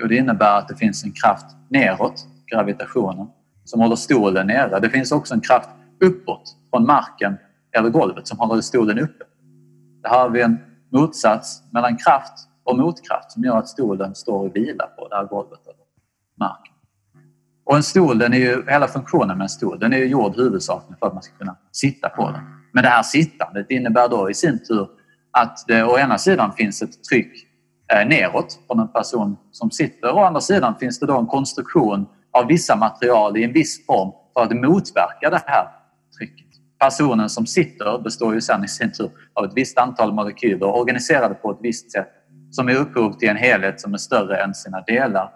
[0.01, 3.27] Jo, det innebär att det finns en kraft neråt, gravitationen,
[3.63, 4.79] som håller stolen nere.
[4.79, 7.37] Det finns också en kraft uppåt från marken
[7.77, 9.23] eller golvet som håller stolen uppe.
[10.03, 10.57] Där har vi en
[10.91, 12.33] motsats mellan kraft
[12.63, 15.85] och motkraft som gör att stolen står och vilar på det här golvet eller
[16.39, 16.73] marken.
[17.63, 20.35] Och en stol, den är ju, hela funktionen med en stol, den är ju gjord
[20.35, 22.41] huvudsakligen för att man ska kunna sitta på den.
[22.71, 24.87] Men det här sittandet innebär då i sin tur
[25.31, 27.50] att det å ena sidan finns ett tryck
[27.93, 30.15] Eh, neråt från en person som sitter.
[30.15, 34.11] Å andra sidan finns det då en konstruktion av vissa material i en viss form
[34.33, 35.67] för att motverka det här
[36.17, 36.47] trycket.
[36.79, 41.33] Personen som sitter består ju sen i sin tur av ett visst antal molekyler organiserade
[41.33, 42.09] på ett visst sätt
[42.51, 45.31] som är upphov till en helhet som är större än sina delar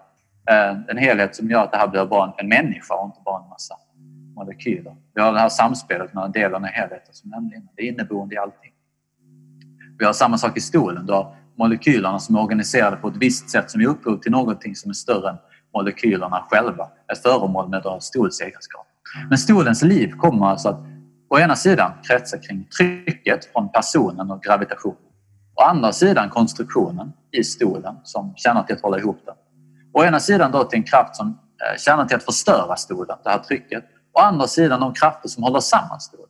[0.50, 3.42] Eh, en helhet som gör att det här blir bara en människa och inte bara
[3.42, 3.74] en massa
[4.34, 4.96] molekyler.
[5.14, 7.68] Vi har det här samspelet mellan delarna och helheten som jag nämnde innan.
[7.76, 8.72] Det är inneboende i allting.
[9.98, 11.06] Vi har samma sak i stolen.
[11.06, 14.76] Du har molekylerna som är organiserade på ett visst sätt som ger upphov till någonting
[14.76, 15.36] som är större än
[15.74, 16.88] molekylerna själva.
[17.12, 18.42] Ett föremål med stolens.
[19.28, 20.80] Men stolens liv kommer alltså att
[21.28, 24.98] å ena sidan kretsa kring trycket från personen och gravitationen.
[25.54, 29.34] Å andra sidan konstruktionen i stolen som tjänar till att hålla ihop den.
[29.92, 33.30] Å ena sidan då till en kraft som eh, tjänar till att förstöra stolen, det
[33.30, 33.84] här trycket.
[34.12, 36.28] Å andra sidan de krafter som håller samman stolen.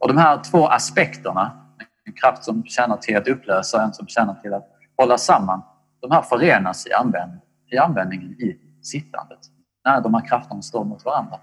[0.00, 1.61] Och de här två aspekterna,
[2.04, 5.62] en kraft som tjänar till att upplösa och en som tjänar till att hålla samman,
[6.00, 7.32] de här förenas i, använd,
[7.70, 9.38] i användningen i sittandet.
[9.84, 11.38] När de här krafterna står mot varandra.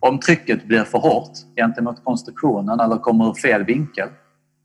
[0.00, 4.08] Om trycket blir för hårt gentemot konstruktionen eller kommer ur fel vinkel,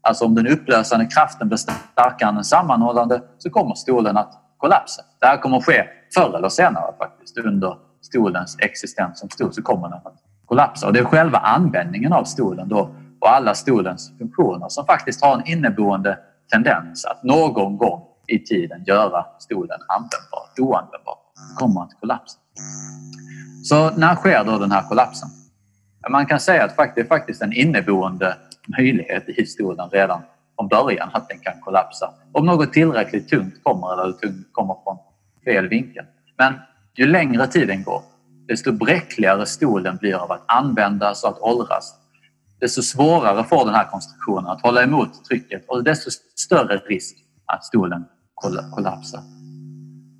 [0.01, 5.01] alltså om den upplösande kraften blir starkare än den sammanhållande, så kommer stolen att kollapsa.
[5.19, 7.37] Det här kommer att ske förr eller senare faktiskt.
[7.37, 10.87] Under stolens existens som stol så kommer den att kollapsa.
[10.87, 12.89] Och det är själva användningen av stolen då
[13.21, 16.19] och alla stolens funktioner som faktiskt har en inneboende
[16.51, 21.17] tendens att någon gång i tiden göra stolen användbar, oanvändbar,
[21.57, 22.39] kommer att kollapsa.
[23.63, 25.29] Så när sker då den här kollapsen?
[26.09, 28.37] Man kan säga att det är faktiskt en inneboende
[28.77, 30.21] möjlighet i stolen redan
[30.55, 32.13] från början att den kan kollapsa.
[32.31, 34.97] Om något tillräckligt tungt kommer eller tungt kommer från
[35.45, 36.05] fel vinkel.
[36.37, 36.53] Men
[36.95, 38.01] ju längre tiden går,
[38.47, 41.95] desto bräckligare stolen blir av att användas och att åldras.
[42.59, 47.65] Desto svårare får den här konstruktionen att hålla emot trycket och desto större risk att
[47.65, 48.05] stolen
[48.75, 49.21] kollapsar.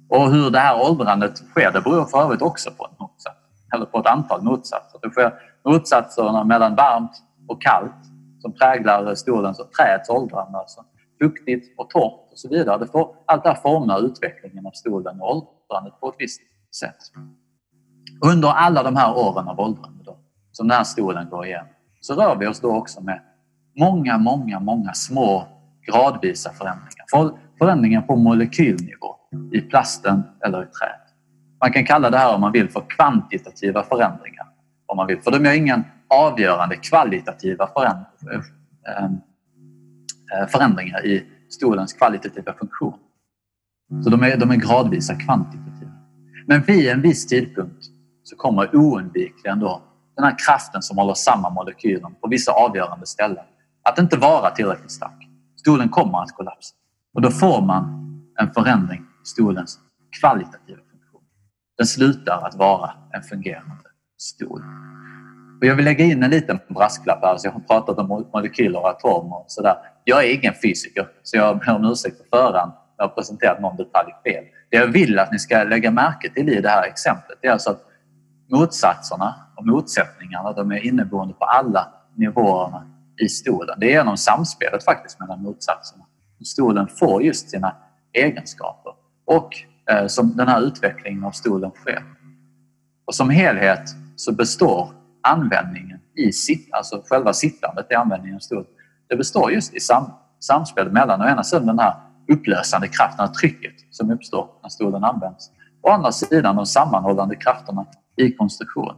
[0.09, 3.37] Och hur det här åldrandet sker det beror för övrigt också på, en motsats,
[3.73, 4.99] eller på ett antal motsatser.
[5.01, 5.33] Det sker
[5.65, 7.11] motsatserna mellan varmt
[7.47, 8.05] och kallt
[8.39, 10.57] som präglar stolens och träets åldrande.
[10.57, 10.83] Alltså
[11.21, 12.77] fuktigt och torrt och så vidare.
[12.77, 16.41] Det får, allt det här formar utvecklingen av stolen och åldrandet på ett visst
[16.79, 16.97] sätt.
[18.25, 20.17] Under alla de här åren av åldrande då,
[20.51, 21.67] som den här stolen går igenom
[21.99, 23.21] så rör vi oss då också med
[23.79, 25.47] många, många, många små
[25.81, 27.37] gradvisa förändringar.
[27.57, 29.15] Förändringar på molekylnivå
[29.51, 31.01] i plasten eller i träet.
[31.61, 34.47] Man kan kalla det här om man vill för kvantitativa förändringar.
[34.85, 35.21] Om man vill.
[35.21, 39.05] För de gör ingen avgörande kvalitativa eh,
[40.33, 42.99] eh, förändringar i stolens kvalitativa funktion.
[44.03, 45.91] Så de är, de är gradvisa kvantitativa.
[46.47, 47.85] Men vid en viss tidpunkt
[48.23, 49.81] så kommer oundvikligen då
[50.17, 53.45] den här kraften som håller samman molekylen på vissa avgörande ställen
[53.83, 55.27] att inte vara tillräckligt stark.
[55.59, 56.75] Stolen kommer att kollapsa
[57.13, 57.83] och då får man
[58.39, 59.79] en förändring i stolens
[60.19, 61.21] kvalitativa funktion.
[61.77, 63.83] Den slutar att vara en fungerande
[64.17, 64.61] stol.
[65.61, 67.37] Och jag vill lägga in en liten brasklapp här.
[67.37, 69.75] Så jag har pratat om molekyler och atomer och sådär.
[70.03, 73.77] Jag är ingen fysiker så jag ber om ursäkt på förhand jag har presenterat någon
[73.77, 74.43] detalj fel.
[74.69, 77.69] Det jag vill att ni ska lägga märke till i det här exemplet är alltså
[77.69, 77.81] att
[78.47, 82.87] motsatserna och motsättningarna de är inneboende på alla nivåerna
[83.21, 83.79] i stolen.
[83.79, 86.03] Det är genom samspelet faktiskt mellan motsatserna.
[86.45, 87.75] Stolen får just sina
[88.13, 88.93] egenskaper
[89.25, 89.49] och
[89.91, 92.03] eh, som den här utvecklingen av stolen sker.
[93.05, 98.65] Och som helhet så består användningen i sitt, alltså själva sittandet i användningen av stolen,
[99.09, 101.95] det består just i sam, samspel mellan å ena sidan den här
[102.31, 105.51] upplösande kraften, trycket som uppstår när stolen används.
[105.81, 107.85] Å andra sidan de sammanhållande krafterna
[108.17, 108.95] i konstruktionen.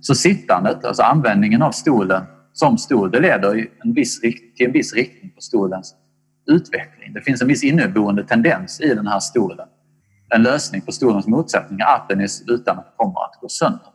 [0.00, 4.94] Så sittandet, alltså användningen av stolen som stol, det leder en viss, till en viss
[4.94, 5.94] riktning på stolens
[6.50, 7.12] utveckling.
[7.12, 9.68] Det finns en viss inneboende tendens i den här stolen.
[10.34, 13.88] En lösning på stolens motsättningar, att den är utan att kommer att gå sönder.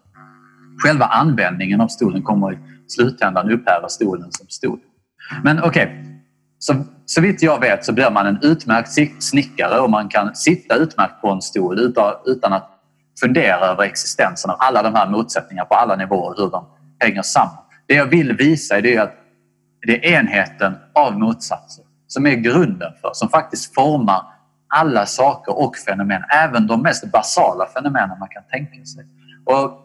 [0.84, 4.80] Själva användningen av stolen kommer i slutändan upphäva stolen som stol.
[5.44, 6.06] Men okej, okay.
[6.60, 6.74] så,
[7.06, 11.22] så vitt jag vet så blir man en utmärkt snickare och man kan sitta utmärkt
[11.22, 12.73] på en stol utan, utan att
[13.20, 16.66] fundera över existensen av alla de här motsättningarna på alla nivåer, hur de
[17.00, 17.64] hänger samman.
[17.88, 19.14] Det jag vill visa är att
[19.86, 24.26] det är enheten av motsatser som är grunden för, som faktiskt formar
[24.68, 29.06] alla saker och fenomen, även de mest basala fenomenen man kan tänka sig.
[29.46, 29.80] Och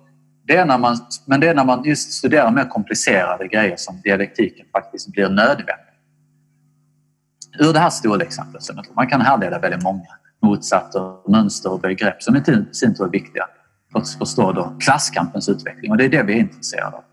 [0.47, 4.01] det är när man, men det är när man just studerar mer komplicerade grejer som
[4.01, 5.85] dialektiken faktiskt blir nödvändig.
[7.59, 10.07] Ur det här storleksexemplet, man kan härleda väldigt många
[10.43, 13.45] motsatser, mönster och begrepp som i sin tur är viktiga
[13.93, 17.05] för att förstå då klasskampens utveckling och det är det vi är intresserade av.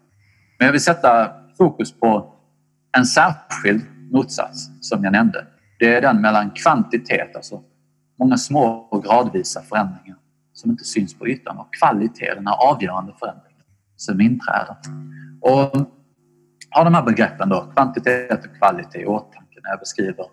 [0.60, 2.34] Men jag vill sätta fokus på
[2.98, 5.48] en särskild motsats som jag nämnde.
[5.80, 7.62] Det är den mellan kvantitet, alltså
[8.20, 10.18] många små och gradvisa förändringar
[10.54, 13.64] som inte syns på ytan och kvalitet, den här avgörande förändringen
[13.96, 14.76] som inträder.
[15.42, 15.88] Och
[16.70, 20.26] har de här begreppen då, kvantitet och kvalitet i åtanke när jag beskriver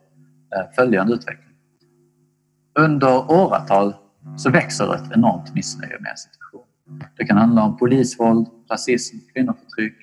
[0.56, 1.51] eh, följande utveckling.
[2.78, 3.94] Under åratal
[4.36, 7.08] så växer ett enormt missnöje med situationen.
[7.16, 9.94] Det kan handla om polisvåld, rasism, kvinnoförtryck,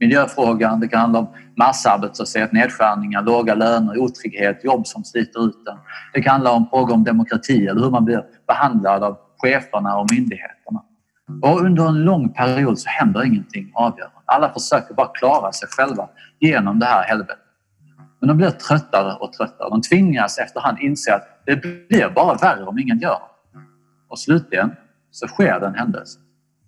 [0.00, 5.78] miljöfrågan, det kan handla om massarbetslöshet, nedskärningar, låga löner, otrygghet, jobb som sliter ut en.
[6.14, 10.06] Det kan handla om frågor om demokrati eller hur man blir behandlad av cheferna och
[10.12, 10.82] myndigheterna.
[11.42, 14.16] Och under en lång period så händer ingenting avgörande.
[14.24, 16.08] Alla försöker bara klara sig själva
[16.40, 17.41] genom det här helvetet.
[18.22, 19.70] Men de blir tröttare och tröttare.
[19.70, 23.18] De tvingas efterhand inse att det blir bara värre om ingen gör
[24.08, 24.76] Och slutligen
[25.10, 26.18] så sker det en händelse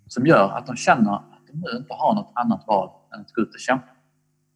[0.07, 3.33] som gör att de känner att de nu inte har något annat val än att
[3.33, 3.87] gå ut och kämpa.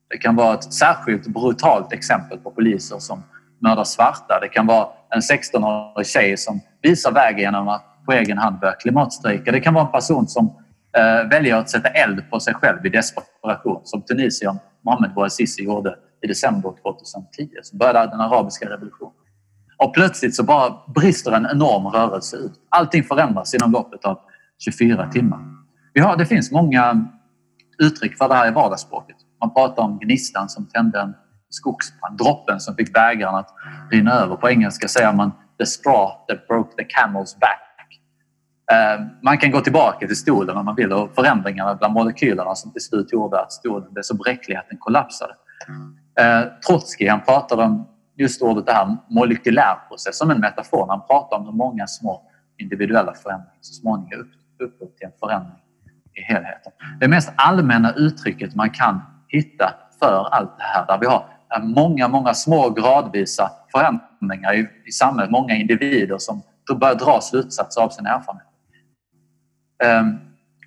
[0.09, 3.23] Det kan vara ett särskilt brutalt exempel på poliser som
[3.59, 4.39] mördar svarta.
[4.39, 8.73] Det kan vara en 16-årig tjej som visar vägen genom att på egen hand börja
[8.73, 9.51] klimatstrejka.
[9.51, 10.45] Det kan vara en person som
[10.97, 15.95] eh, väljer att sätta eld på sig själv i desperation som Tunisien Mohamed Bouazizi gjorde
[16.27, 19.13] december 2010 så började den arabiska revolutionen.
[19.77, 22.51] Och plötsligt så bara brister en enorm rörelse ut.
[22.69, 24.19] Allting förändras inom loppet av
[24.57, 25.39] 24 timmar.
[25.93, 27.07] Vi har, det finns många
[27.79, 29.15] uttryck för det här i vardagsspråket.
[29.39, 31.13] Man pratar om gnistan som tände en
[31.49, 33.53] skogsbrand, droppen som fick bägaren att
[33.91, 34.35] rinna över.
[34.35, 37.69] På engelska säger man the straw that broke the camel's back.
[38.71, 42.71] Eh, man kan gå tillbaka till stolen om man vill och förändringarna bland molekylerna som
[42.71, 45.33] till slut gjorde att stolen blev så bräcklig att den kollapsade.
[46.15, 47.87] Trotskij Trotsky han pratade om
[48.17, 50.87] just ordet det här molekylärprocess som en metafor.
[50.87, 52.21] Han pratar om hur många små
[52.57, 54.19] individuella förändringar så småningom ger
[54.67, 55.63] upphov till en förändring
[56.13, 56.71] i helheten.
[56.99, 61.63] Det mest allmänna uttrycket man kan hitta för allt det här där vi har eh,
[61.63, 66.41] många, många små gradvisa förändringar i, i samhället, många individer som
[66.79, 68.47] börjar dra slutsatser av sin erfarenhet.
[69.83, 70.19] Ehm,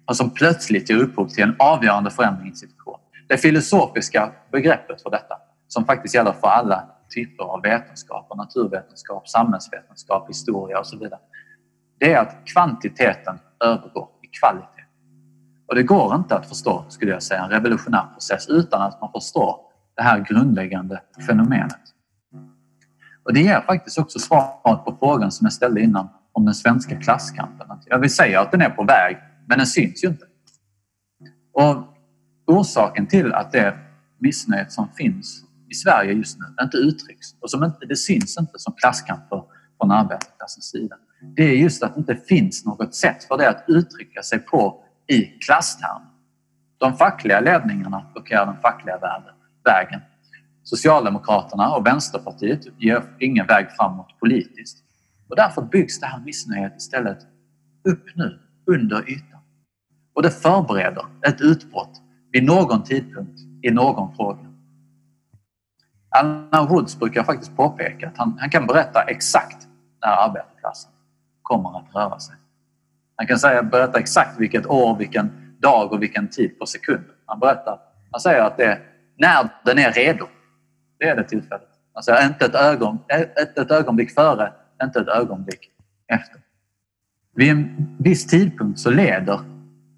[0.06, 2.98] och som plötsligt ger upphov till en avgörande förändring i situation.
[3.32, 5.34] Det filosofiska begreppet för detta,
[5.68, 11.20] som faktiskt gäller för alla typer av vetenskap, naturvetenskap, samhällsvetenskap, historia och så vidare.
[11.98, 14.84] Det är att kvantiteten övergår i kvalitet.
[15.68, 19.12] Och det går inte att förstå, skulle jag säga, en revolutionär process utan att man
[19.12, 19.56] förstår
[19.96, 21.82] det här grundläggande fenomenet.
[23.24, 27.00] Och det ger faktiskt också svaret på frågan som jag ställde innan om den svenska
[27.00, 27.68] klasskampen.
[27.86, 29.16] Jag vill säga att den är på väg,
[29.46, 30.24] men den syns ju inte.
[31.52, 31.91] Och
[32.46, 33.78] orsaken till att det
[34.18, 38.58] missnöjet som finns i Sverige just nu inte uttrycks och som inte, det syns inte
[38.58, 39.42] som klasskamper
[39.80, 40.96] från arbetarklassens sida.
[41.36, 44.84] Det är just att det inte finns något sätt för det att uttrycka sig på
[45.06, 46.06] i klasstermer.
[46.78, 48.98] De fackliga ledningarna blockerar den fackliga
[49.64, 50.00] vägen.
[50.62, 54.78] Socialdemokraterna och Vänsterpartiet ger ingen väg framåt politiskt.
[55.28, 57.18] Och därför byggs det här missnöjet istället
[57.84, 59.40] upp nu, under ytan.
[60.12, 62.01] Och det förbereder ett utbrott
[62.32, 64.38] vid någon tidpunkt i någon fråga.
[66.08, 69.68] Alan Woods brukar faktiskt påpeka att han, han kan berätta exakt
[70.04, 70.92] när arbetarklassen
[71.42, 72.36] kommer att röra sig.
[73.16, 77.40] Han kan säga, berätta exakt vilket år, vilken dag och vilken tid på sekunden Han
[77.40, 77.78] berättar,
[78.10, 78.80] han säger att det är
[79.16, 80.26] när den är redo.
[80.98, 81.68] Det är det tillfället.
[81.94, 84.52] Han säger inte ett, ögon, ett, ett ögonblick före,
[84.82, 85.70] inte ett ögonblick
[86.06, 86.40] efter.
[87.34, 89.40] Vid en viss tidpunkt så leder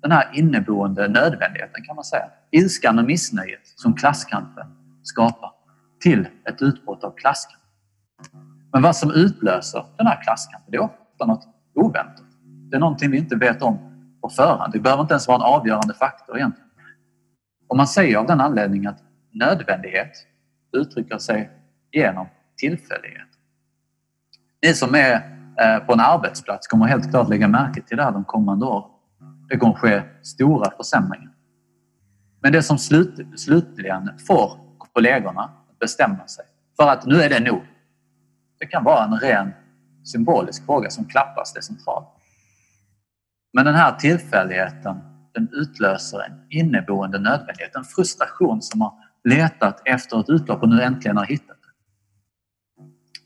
[0.05, 4.67] den här inneboende nödvändigheten kan man säga, ilskan och missnöjet som klasskampen
[5.03, 5.51] skapar
[6.03, 7.63] till ett utbrott av klasskamp.
[8.73, 12.27] Men vad som utlöser den här klasskampen, det är ofta något oväntat.
[12.71, 13.79] Det är någonting vi inte vet om
[14.23, 14.73] på förhand.
[14.73, 16.71] Det behöver inte ens vara en avgörande faktor egentligen.
[17.69, 19.03] Och man säger av den anledningen att
[19.33, 20.13] nödvändighet
[20.73, 21.51] uttrycker sig
[21.93, 22.27] genom
[22.57, 23.29] tillfällighet.
[24.63, 25.15] Ni som är
[25.61, 28.94] eh, på en arbetsplats kommer helt klart lägga märke till det här de kommande åren.
[29.49, 31.33] Det kommer ske stora försämringar.
[32.43, 36.45] Men det som slut, slutligen får kollegorna att bestämma sig
[36.77, 37.63] för att nu är det nog.
[38.59, 39.53] Det kan vara en ren
[40.05, 42.09] symbolisk fråga som klappas decentralt.
[43.53, 44.97] Men den här tillfälligheten
[45.35, 48.93] den utlöser en inneboende nödvändighet, en frustration som har
[49.25, 51.69] letat efter ett utlopp och nu äntligen har hittat det.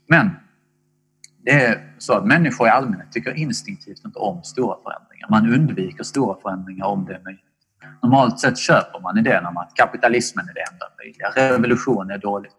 [0.08, 0.30] Men
[1.48, 5.26] det är så att människor i allmänhet tycker instinktivt inte om stora förändringar.
[5.30, 7.42] Man undviker stora förändringar om det är möjligt.
[8.02, 12.52] Normalt sett köper man idén om att kapitalismen är det enda möjliga, revolution är dåligt,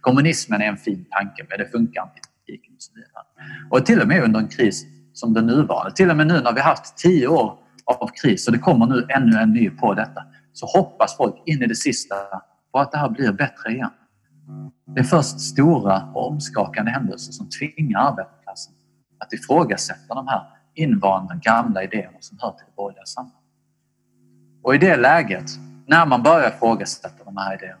[0.00, 3.24] kommunismen är en fin tanke men det funkar inte i praktiken och så vidare.
[3.70, 6.52] Och till och med under en kris som den nuvarande, till och med nu när
[6.52, 10.22] vi haft tio år av kris och det kommer nu ännu en ny på detta,
[10.52, 12.14] så hoppas folk in i det sista
[12.72, 13.90] på att det här blir bättre igen.
[14.94, 18.35] Det är först stora och omskakande händelser som tvingar arbetet
[19.18, 20.42] att ifrågasätta de här
[20.74, 23.40] invanda gamla idéerna som hör till det borgerliga samhället.
[24.62, 25.50] Och i det läget,
[25.86, 27.80] när man börjar ifrågasätta de här idéerna,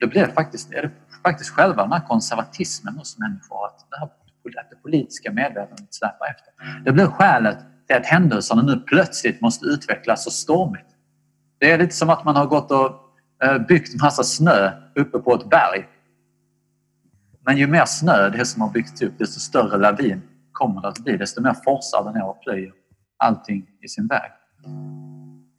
[0.00, 0.90] då blir det faktiskt, är det
[1.22, 4.06] faktiskt själva den här konservatismen hos människor, att det, här,
[4.60, 6.82] att det politiska medvetandet släpar efter.
[6.84, 10.86] Det blir skälet till att händelserna nu plötsligt måste utvecklas så stormigt.
[11.58, 12.90] Det är lite som att man har gått och
[13.44, 15.88] eh, byggt massa snö uppe på ett berg.
[17.46, 20.22] Men ju mer snö det är som har byggts upp, desto större lavin
[20.52, 21.16] kommer det att bli.
[21.16, 22.72] Desto mer forsar den ner och plöjer
[23.16, 24.30] allting i sin väg.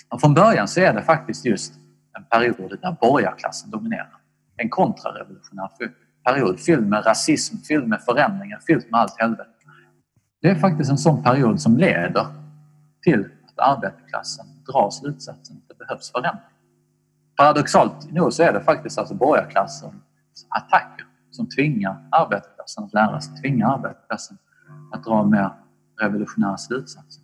[0.09, 1.73] Och från början så är det faktiskt just
[2.17, 4.17] en period där borgarklassen dominerar.
[4.57, 5.69] En kontrarevolutionär
[6.23, 9.49] period fylld med rasism, fylld med förändringar, fylld med allt helvete.
[10.41, 12.27] Det är faktiskt en sån period som leder
[13.01, 16.43] till att arbetarklassen drar slutsatsen att det behövs förändring.
[17.37, 19.93] Paradoxalt nog så är det faktiskt alltså borgarklassens
[20.49, 21.06] attacker
[21.37, 24.37] som tvingar arbetarklassen att lära sig, tvingar arbetarklassen
[24.91, 25.49] att dra mer
[26.01, 27.23] revolutionära slutsatser.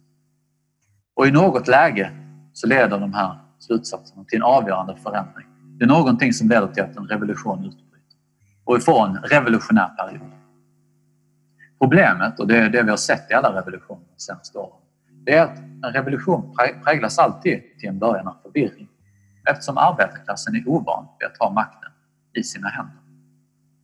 [1.15, 2.11] Och i något läge
[2.53, 5.47] så leder de här slutsatserna till en avgörande förändring.
[5.77, 8.17] Det är någonting som leder till att en revolution utbryter
[8.63, 10.31] och vi får en revolutionär period.
[11.79, 14.79] Problemet, och det är det vi har sett i alla revolutioner de senaste åren,
[15.25, 18.87] det är att en revolution präglas alltid till en början av förvirring
[19.49, 21.91] eftersom arbetarklassen är ovan vid att ha makten
[22.33, 23.02] i sina händer.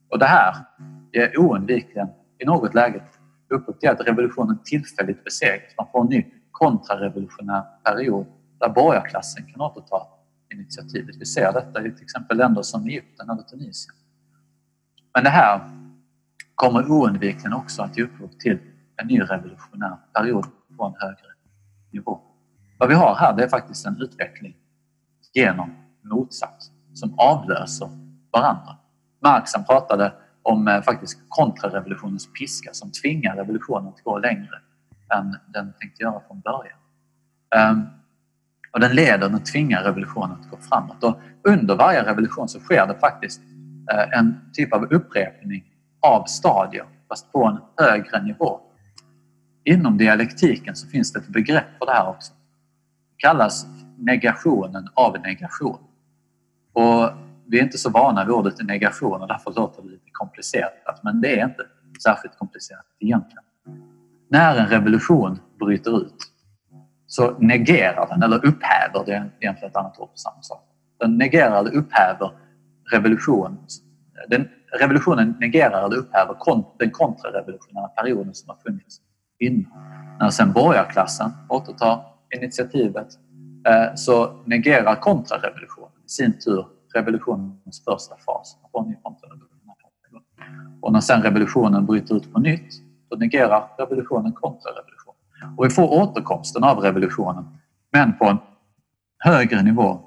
[0.10, 0.56] Och det här
[1.12, 2.08] är oundvikligen
[2.38, 3.04] i något läge
[3.50, 5.74] upphov till att revolutionen tillfälligt besegras.
[5.78, 8.26] Man får en ny kontrarevolutionär period
[8.60, 10.08] där borgarklassen kan återta
[10.54, 11.16] initiativet.
[11.16, 13.96] Vi ser detta i till exempel länder som Egypten eller Tunisien.
[15.14, 15.62] Men det här
[16.56, 18.60] kommer oundvikligen också att ge upphov till
[18.96, 20.46] en ny revolutionär period
[20.78, 21.34] på en högre
[21.92, 22.20] nivå.
[22.78, 24.56] Vad vi har här det är faktiskt en utveckling
[25.34, 27.90] genom motsats som avlöser
[28.32, 28.79] varandra.
[29.20, 30.14] Marx han pratade
[30.44, 34.56] om eh, faktiskt kontrarevolutionens piska som tvingar revolutionen att gå längre
[35.14, 36.78] än den tänkte göra från början.
[37.56, 37.86] Ehm,
[38.72, 41.04] och den leder, den tvingar revolutionen att gå framåt.
[41.04, 43.42] Och under varje revolution så sker det faktiskt
[43.92, 45.64] eh, en typ av upprepning
[46.00, 48.60] av stadier, fast på en högre nivå.
[49.64, 52.34] Inom dialektiken så finns det ett begrepp för det här också.
[52.34, 53.66] Det kallas
[53.98, 55.80] negationen av negation.
[56.74, 57.10] Och
[57.50, 61.04] vi är inte så vana vid ordet negation och därför låter det lite komplicerat.
[61.04, 61.64] Men det är inte
[62.04, 63.44] särskilt komplicerat egentligen.
[64.30, 66.16] När en revolution bryter ut
[67.08, 70.64] så negerar den, eller upphäver, det är egentligen ett annat ord för samma sak.
[71.00, 72.32] Den negerar eller upphäver
[72.92, 73.58] revolution.
[74.30, 74.48] Den,
[74.80, 76.36] revolutionen negerar eller upphäver
[76.80, 79.02] den kontrarevolutionära perioden som har funnits
[79.40, 80.18] innan.
[80.20, 83.08] När sen borgarklassen återtar initiativet
[83.68, 86.66] eh, så negerar kontrarevolutionen i sin tur
[86.96, 88.58] revolutionens första fas.
[90.82, 92.74] Och när sen revolutionen bryter ut på nytt,
[93.10, 95.56] då negerar revolutionen kontrarevolutionen.
[95.58, 97.58] Och vi får återkomsten av revolutionen,
[97.92, 98.38] men på en
[99.18, 100.00] högre nivå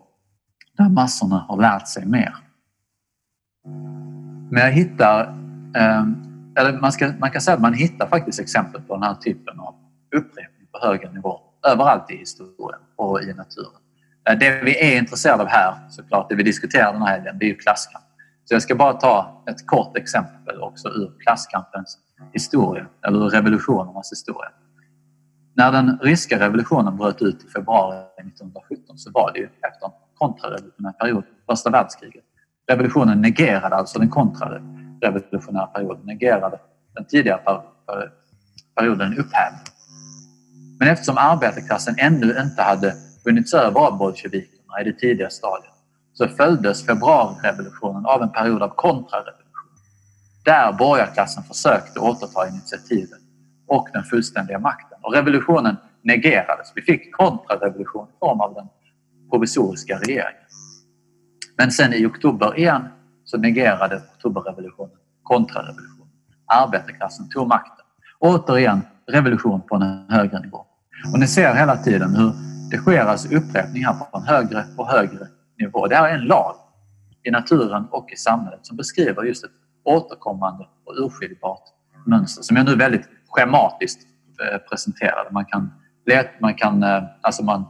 [0.76, 2.36] där massorna har lärt sig mer.
[4.50, 5.26] Men jag hittar,
[5.76, 6.16] ehm,
[6.58, 9.60] eller man, ska, man kan säga att man hittar faktiskt exempel på den här typen
[9.60, 9.74] av
[10.16, 13.81] upprepning på högre nivå överallt i historien och i naturen.
[14.28, 17.44] Eh, det vi är intresserade av här, såklart, det vi diskuterar den här helgen, det
[17.44, 18.04] är ju klasskamp.
[18.44, 21.98] Så jag ska bara ta ett kort exempel också ur klasskampens
[22.32, 24.50] historia, eller ur revolutionernas historia.
[25.54, 29.92] När den ryska revolutionen bröt ut i februari 1917 så var det ju efter en
[30.14, 32.24] kontrarevolutionär period, första världskriget.
[32.70, 36.58] Revolutionen negerade alltså den kontrarevolutionära perioden, negerade
[36.94, 37.62] den tidigare
[38.76, 39.68] perioden upphävd.
[40.78, 42.94] Men eftersom arbetarklassen ännu inte hade
[43.24, 45.72] vunnits över av bolsjevikerna i det tidiga stadiet
[46.12, 49.42] så följdes februarirevolutionen av en period av kontrarevolution
[50.44, 53.20] där borgarklassen försökte återta initiativet
[53.66, 54.98] och den fullständiga makten.
[55.02, 56.72] Och revolutionen negerades.
[56.74, 58.66] Vi fick kontrarevolution i form av den
[59.30, 60.42] provisoriska regeringen.
[61.56, 62.88] Men sen i oktober igen
[63.24, 66.08] så negerade oktoberrevolutionen kontrarevolutionen.
[66.46, 67.86] Arbetarklassen tog makten.
[68.18, 70.66] Återigen revolution på en högre nivå.
[71.12, 72.32] Och ni ser hela tiden hur
[72.72, 75.86] det sker alltså upprepningar på en högre och högre nivå.
[75.86, 76.56] Det här är en lag
[77.24, 79.50] i naturen och i samhället som beskriver just ett
[79.84, 81.62] återkommande och urskiljbart
[82.06, 84.00] mönster som jag nu väldigt schematiskt
[84.42, 85.30] eh, presenterade.
[85.30, 85.72] Man kan,
[86.40, 87.64] man kan, eh, alltså man,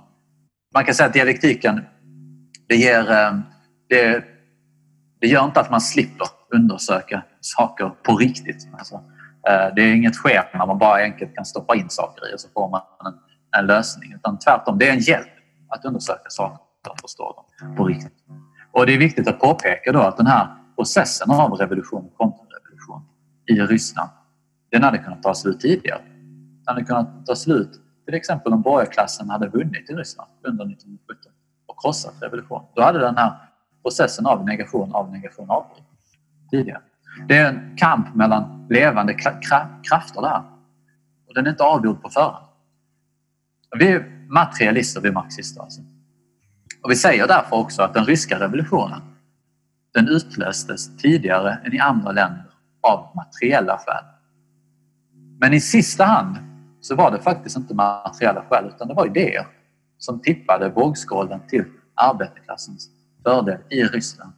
[0.75, 1.81] man kan säga att dialektiken
[2.69, 3.39] det, ger, eh,
[3.89, 4.25] det,
[5.21, 8.69] det gör inte att man slipper undersöka saker på riktigt.
[8.79, 9.01] Alltså,
[9.77, 12.69] det är inget schema man bara enkelt kan stoppa in saker i och så får
[12.69, 14.13] man en en lösning.
[14.13, 15.29] Utan tvärtom, det är en hjälp
[15.69, 16.59] att undersöka saker
[16.91, 18.25] och förstå dem på riktigt.
[18.73, 23.03] Och det är viktigt att påpeka då att den här processen av revolution och kontrarevolution
[23.47, 24.11] i Ryssland,
[24.71, 26.03] den hade kunnat ta slut tidigare.
[26.65, 31.33] Den hade kunnat ta slut till exempel om borgarklassen hade vunnit i Ryssland under 1917
[31.67, 32.67] och krossat revolutionen.
[32.75, 33.33] Då hade den här
[33.83, 36.17] processen av negation av negation avbrutits
[36.51, 36.81] tidigare.
[37.29, 39.15] Det är en kamp mellan levande
[39.89, 40.43] krafter där.
[41.29, 42.47] Och den är inte avgjord på förhand.
[43.79, 45.61] Vi är materialister, vi är marxister.
[45.61, 45.81] Alltså.
[46.83, 49.01] Och vi säger därför också att den ryska revolutionen
[49.95, 52.45] den utlöstes tidigare än i andra länder
[52.81, 54.05] av materiella skäl.
[55.41, 56.37] Men i sista hand
[56.81, 59.47] så var det faktiskt inte materiella skäl utan det var idéer
[59.99, 61.65] som tippade vågskålen till
[61.95, 62.91] arbetarklassens
[63.25, 64.33] fördel i Ryssland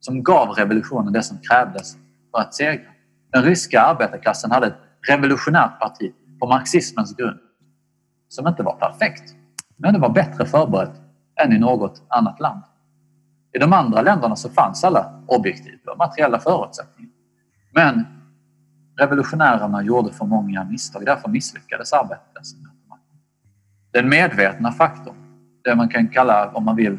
[0.00, 1.96] som gav revolutionen det som krävdes
[2.30, 2.90] för att segra.
[3.32, 4.78] Den ryska arbetarklassen hade ett
[5.08, 7.38] revolutionärt parti på marxismens grund
[8.36, 9.34] som inte var perfekt.
[9.76, 11.00] Men det var bättre förberett
[11.44, 12.62] än i något annat land.
[13.52, 17.12] I de andra länderna så fanns alla objektiva materiella förutsättningar.
[17.74, 18.06] Men
[18.98, 21.06] revolutionärerna gjorde för många misstag.
[21.06, 22.22] Därför misslyckades arbetet.
[23.92, 25.16] Den medvetna faktorn,
[25.64, 26.98] det man kan kalla, om man vill,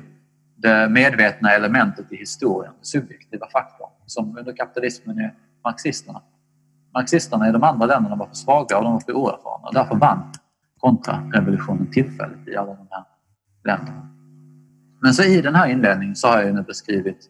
[0.55, 5.33] det medvetna elementet i historien, den subjektiva faktorn, som under kapitalismen är
[5.63, 6.21] marxisterna.
[6.93, 9.95] Marxisterna i de andra länderna var för svaga och de var för oerfarna och därför
[9.95, 10.31] vann
[10.88, 13.03] kontrarevolutionen tillfälligt i alla de här
[13.65, 14.09] länderna.
[15.01, 17.29] Men så i den här inledningen så har jag nu beskrivit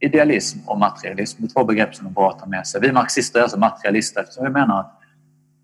[0.00, 1.42] idealism och materialism.
[1.42, 2.80] Det är två begrepp som är bra att ta med sig.
[2.80, 5.00] Vi marxister är alltså materialister eftersom vi menar att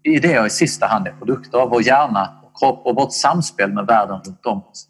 [0.02, 3.86] idéer i sista hand är produkter av vår hjärna och kropp och vårt samspel med
[3.86, 4.88] världen runt om oss.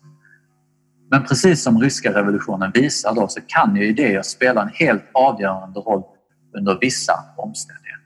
[1.10, 5.80] Men precis som ryska revolutionen visar då så kan ju idéer spela en helt avgörande
[5.80, 6.02] roll
[6.56, 8.04] under vissa omständigheter.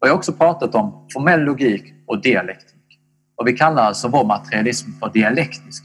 [0.00, 2.75] Och jag har också pratat om formell logik och dialektik.
[3.36, 5.84] Och vi kallar alltså vår materialism för dialektisk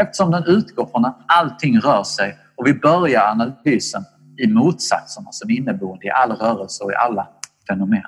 [0.00, 4.04] eftersom den utgår från att allting rör sig och vi börjar analysen
[4.38, 7.28] i motsatserna som inneboende i all rörelse och i alla
[7.68, 8.02] fenomen.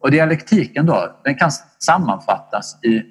[0.00, 3.02] Och dialektiken då, den kan sammanfattas i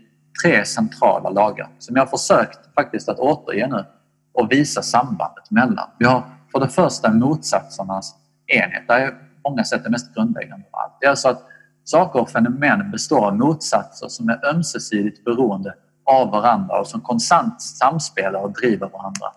[0.44, 3.86] tre centrala lagar som jag har försökt faktiskt att återge nu
[4.34, 5.90] och visa sambandet mellan.
[6.00, 8.16] Vi har för det första motsatsernas
[8.48, 8.84] enhet.
[8.88, 9.10] Det är
[9.44, 10.98] på många sätt det mest grundläggande av allt.
[11.00, 11.42] Det är alltså att
[11.84, 15.74] saker och fenomen består av motsatser som är ömsesidigt beroende
[16.06, 19.28] av varandra och som konstant samspelar och driver varandra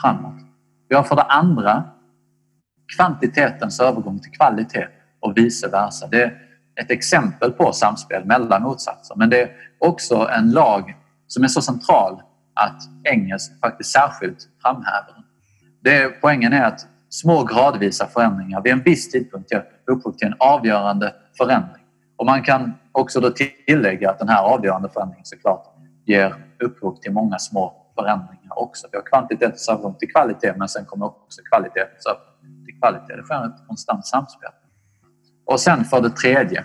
[0.00, 0.40] framåt.
[0.88, 1.84] Vi har för det andra
[2.96, 4.86] kvantitetens övergång till kvalitet
[5.20, 6.06] och vice versa.
[6.06, 6.38] Det är
[6.80, 11.62] ett exempel på samspel mellan motsatser men det är också en lag som är så
[11.62, 12.22] central
[12.54, 16.12] att engelsk faktiskt särskilt framhäver den.
[16.20, 21.14] Poängen är att små gradvisa förändringar vid en viss tidpunkt ger upphov till en avgörande
[21.38, 21.83] förändring.
[22.16, 23.30] Och man kan också då
[23.66, 25.66] tillägga att den här avgörande förändringen såklart
[26.06, 28.86] ger upphov till många små förändringar också.
[28.92, 31.86] Vi har kvantitetens övergång till kvalitet men sen kommer också kvalitet
[32.66, 33.16] till kvalitet.
[33.16, 34.50] Det sker ett konstant samspel.
[35.46, 36.64] Och sen för det tredje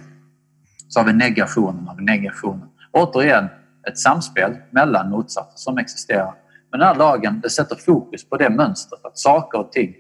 [0.88, 2.70] så har vi negationen av negationen.
[2.92, 3.50] Återigen
[3.88, 6.34] ett samspel mellan motsatser som existerar.
[6.72, 9.96] Men den här lagen det sätter fokus på det mönstret att saker och ting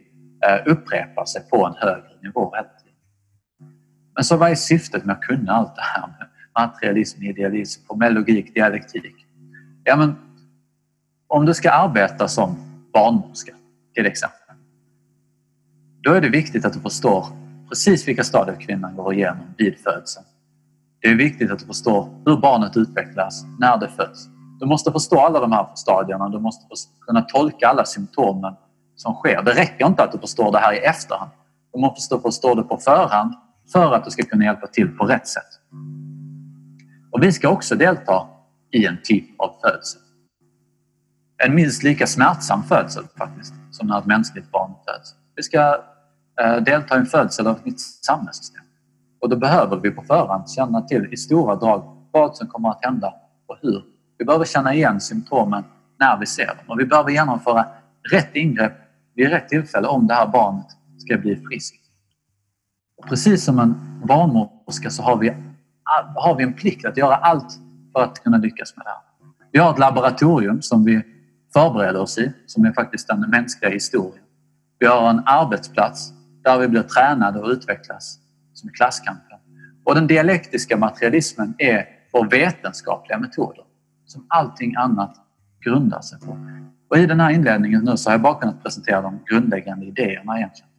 [0.45, 2.79] eh, upprepar sig på en högre nivå helt.
[4.20, 6.28] Men så vad är syftet med att kunna allt det här med
[6.59, 9.15] materialism, idealism, formell logik, dialektik?
[9.84, 10.15] Ja, men
[11.28, 12.57] om du ska arbeta som
[12.93, 13.53] barnmorska
[13.95, 14.55] till exempel.
[16.03, 17.26] Då är det viktigt att du förstår
[17.70, 20.26] precis vilka stadier kvinnan går igenom vid födseln.
[21.01, 24.28] Det är viktigt att du förstår hur barnet utvecklas när det föds.
[24.59, 26.30] Du måste förstå alla de här stadierna.
[26.30, 26.65] Du måste
[27.01, 28.55] kunna tolka alla symptomen
[28.95, 29.41] som sker.
[29.41, 31.32] Det räcker inte att du förstår det här i efterhand.
[31.74, 33.34] Du måste förstå det på förhand
[33.74, 35.59] för att du ska kunna hjälpa till på rätt sätt.
[37.11, 38.28] Och vi ska också delta
[38.72, 40.01] i en typ av födsel.
[41.43, 45.15] En minst lika smärtsam födsel faktiskt, som när ett mänskligt barn föds.
[45.36, 45.84] Vi ska
[46.41, 48.63] eh, delta i en födsel av ett nytt samhällssystem.
[49.22, 52.86] Och då behöver vi på förhand känna till i stora drag vad som kommer att
[52.86, 53.13] hända
[53.47, 53.84] och hur.
[54.17, 55.63] Vi behöver känna igen symptomen
[55.99, 57.65] när vi ser dem och vi behöver genomföra
[58.11, 58.74] rätt ingrepp
[59.15, 60.65] vid rätt tillfälle om det här barnet
[60.97, 61.79] ska bli friskt.
[63.08, 63.76] Precis som en
[64.08, 65.34] barnmorska så har vi,
[66.16, 67.60] har vi en plikt att göra allt
[67.93, 69.00] för att kunna lyckas med det här.
[69.52, 71.02] Vi har ett laboratorium som vi
[71.54, 74.24] förbereder oss i, som är faktiskt den mänskliga historien.
[74.80, 78.20] Vi har en arbetsplats där vi blir tränade och utvecklas,
[78.54, 79.39] som är klasskampen.
[79.84, 83.64] Och den dialektiska materialismen är vår vetenskapliga metoder,
[84.06, 85.16] som allting annat
[85.66, 86.38] grundar sig på.
[86.89, 90.38] Och I den här inledningen nu så har jag bara kunnat presentera de grundläggande idéerna
[90.38, 90.70] egentligen.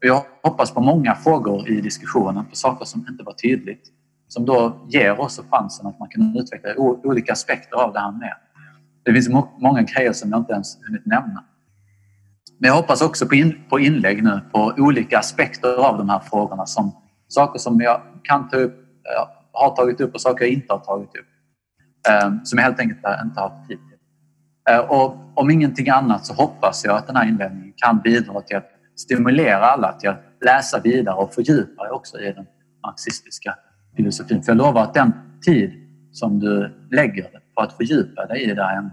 [0.00, 3.82] Jag hoppas på många frågor i diskussionen, på saker som inte var tydligt,
[4.28, 8.34] som då ger oss chansen att man kan utveckla olika aspekter av det här med.
[9.04, 9.28] Det finns
[9.58, 11.44] många grejer som jag inte ens hunnit nämna.
[12.58, 16.18] Men jag hoppas också på, in, på inlägg nu på olika aspekter av de här
[16.18, 16.66] frågorna.
[16.66, 16.92] Som
[17.28, 18.84] saker som jag kan ta upp,
[19.52, 21.26] har tagit upp och saker jag inte har tagit upp.
[22.08, 23.98] Eh, som jag helt enkelt inte har tid till.
[24.70, 28.56] Eh, och om ingenting annat så hoppas jag att den här inledningen kan bidra till
[28.56, 32.46] att stimulera alla till att läsa vidare och fördjupa också i den
[32.86, 33.54] marxistiska
[33.96, 34.42] filosofin.
[34.42, 35.12] För jag lovar att den
[35.46, 35.72] tid
[36.12, 38.92] som du lägger på att fördjupa dig i det här ämnet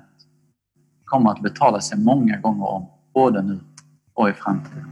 [1.06, 3.60] kommer att betala sig många gånger om, både nu
[4.14, 4.86] och i framtiden.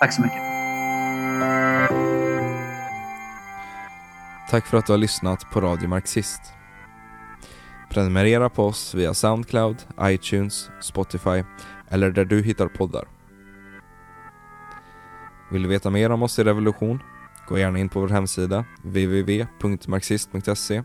[0.00, 0.42] Tack så mycket.
[4.50, 6.40] Tack för att du har lyssnat på Radio Marxist.
[7.90, 11.44] Prenumerera på oss via Soundcloud, iTunes, Spotify
[11.88, 13.04] eller där du hittar poddar.
[15.52, 17.02] Vill du veta mer om oss i Revolution?
[17.48, 20.82] Gå gärna in på vår hemsida www.marxist.se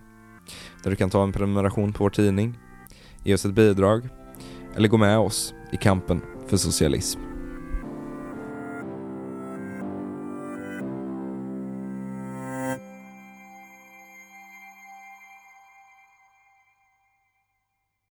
[0.84, 2.60] där du kan ta en prenumeration på vår tidning,
[3.24, 4.10] ge oss ett bidrag
[4.76, 7.27] eller gå med oss i kampen för socialism.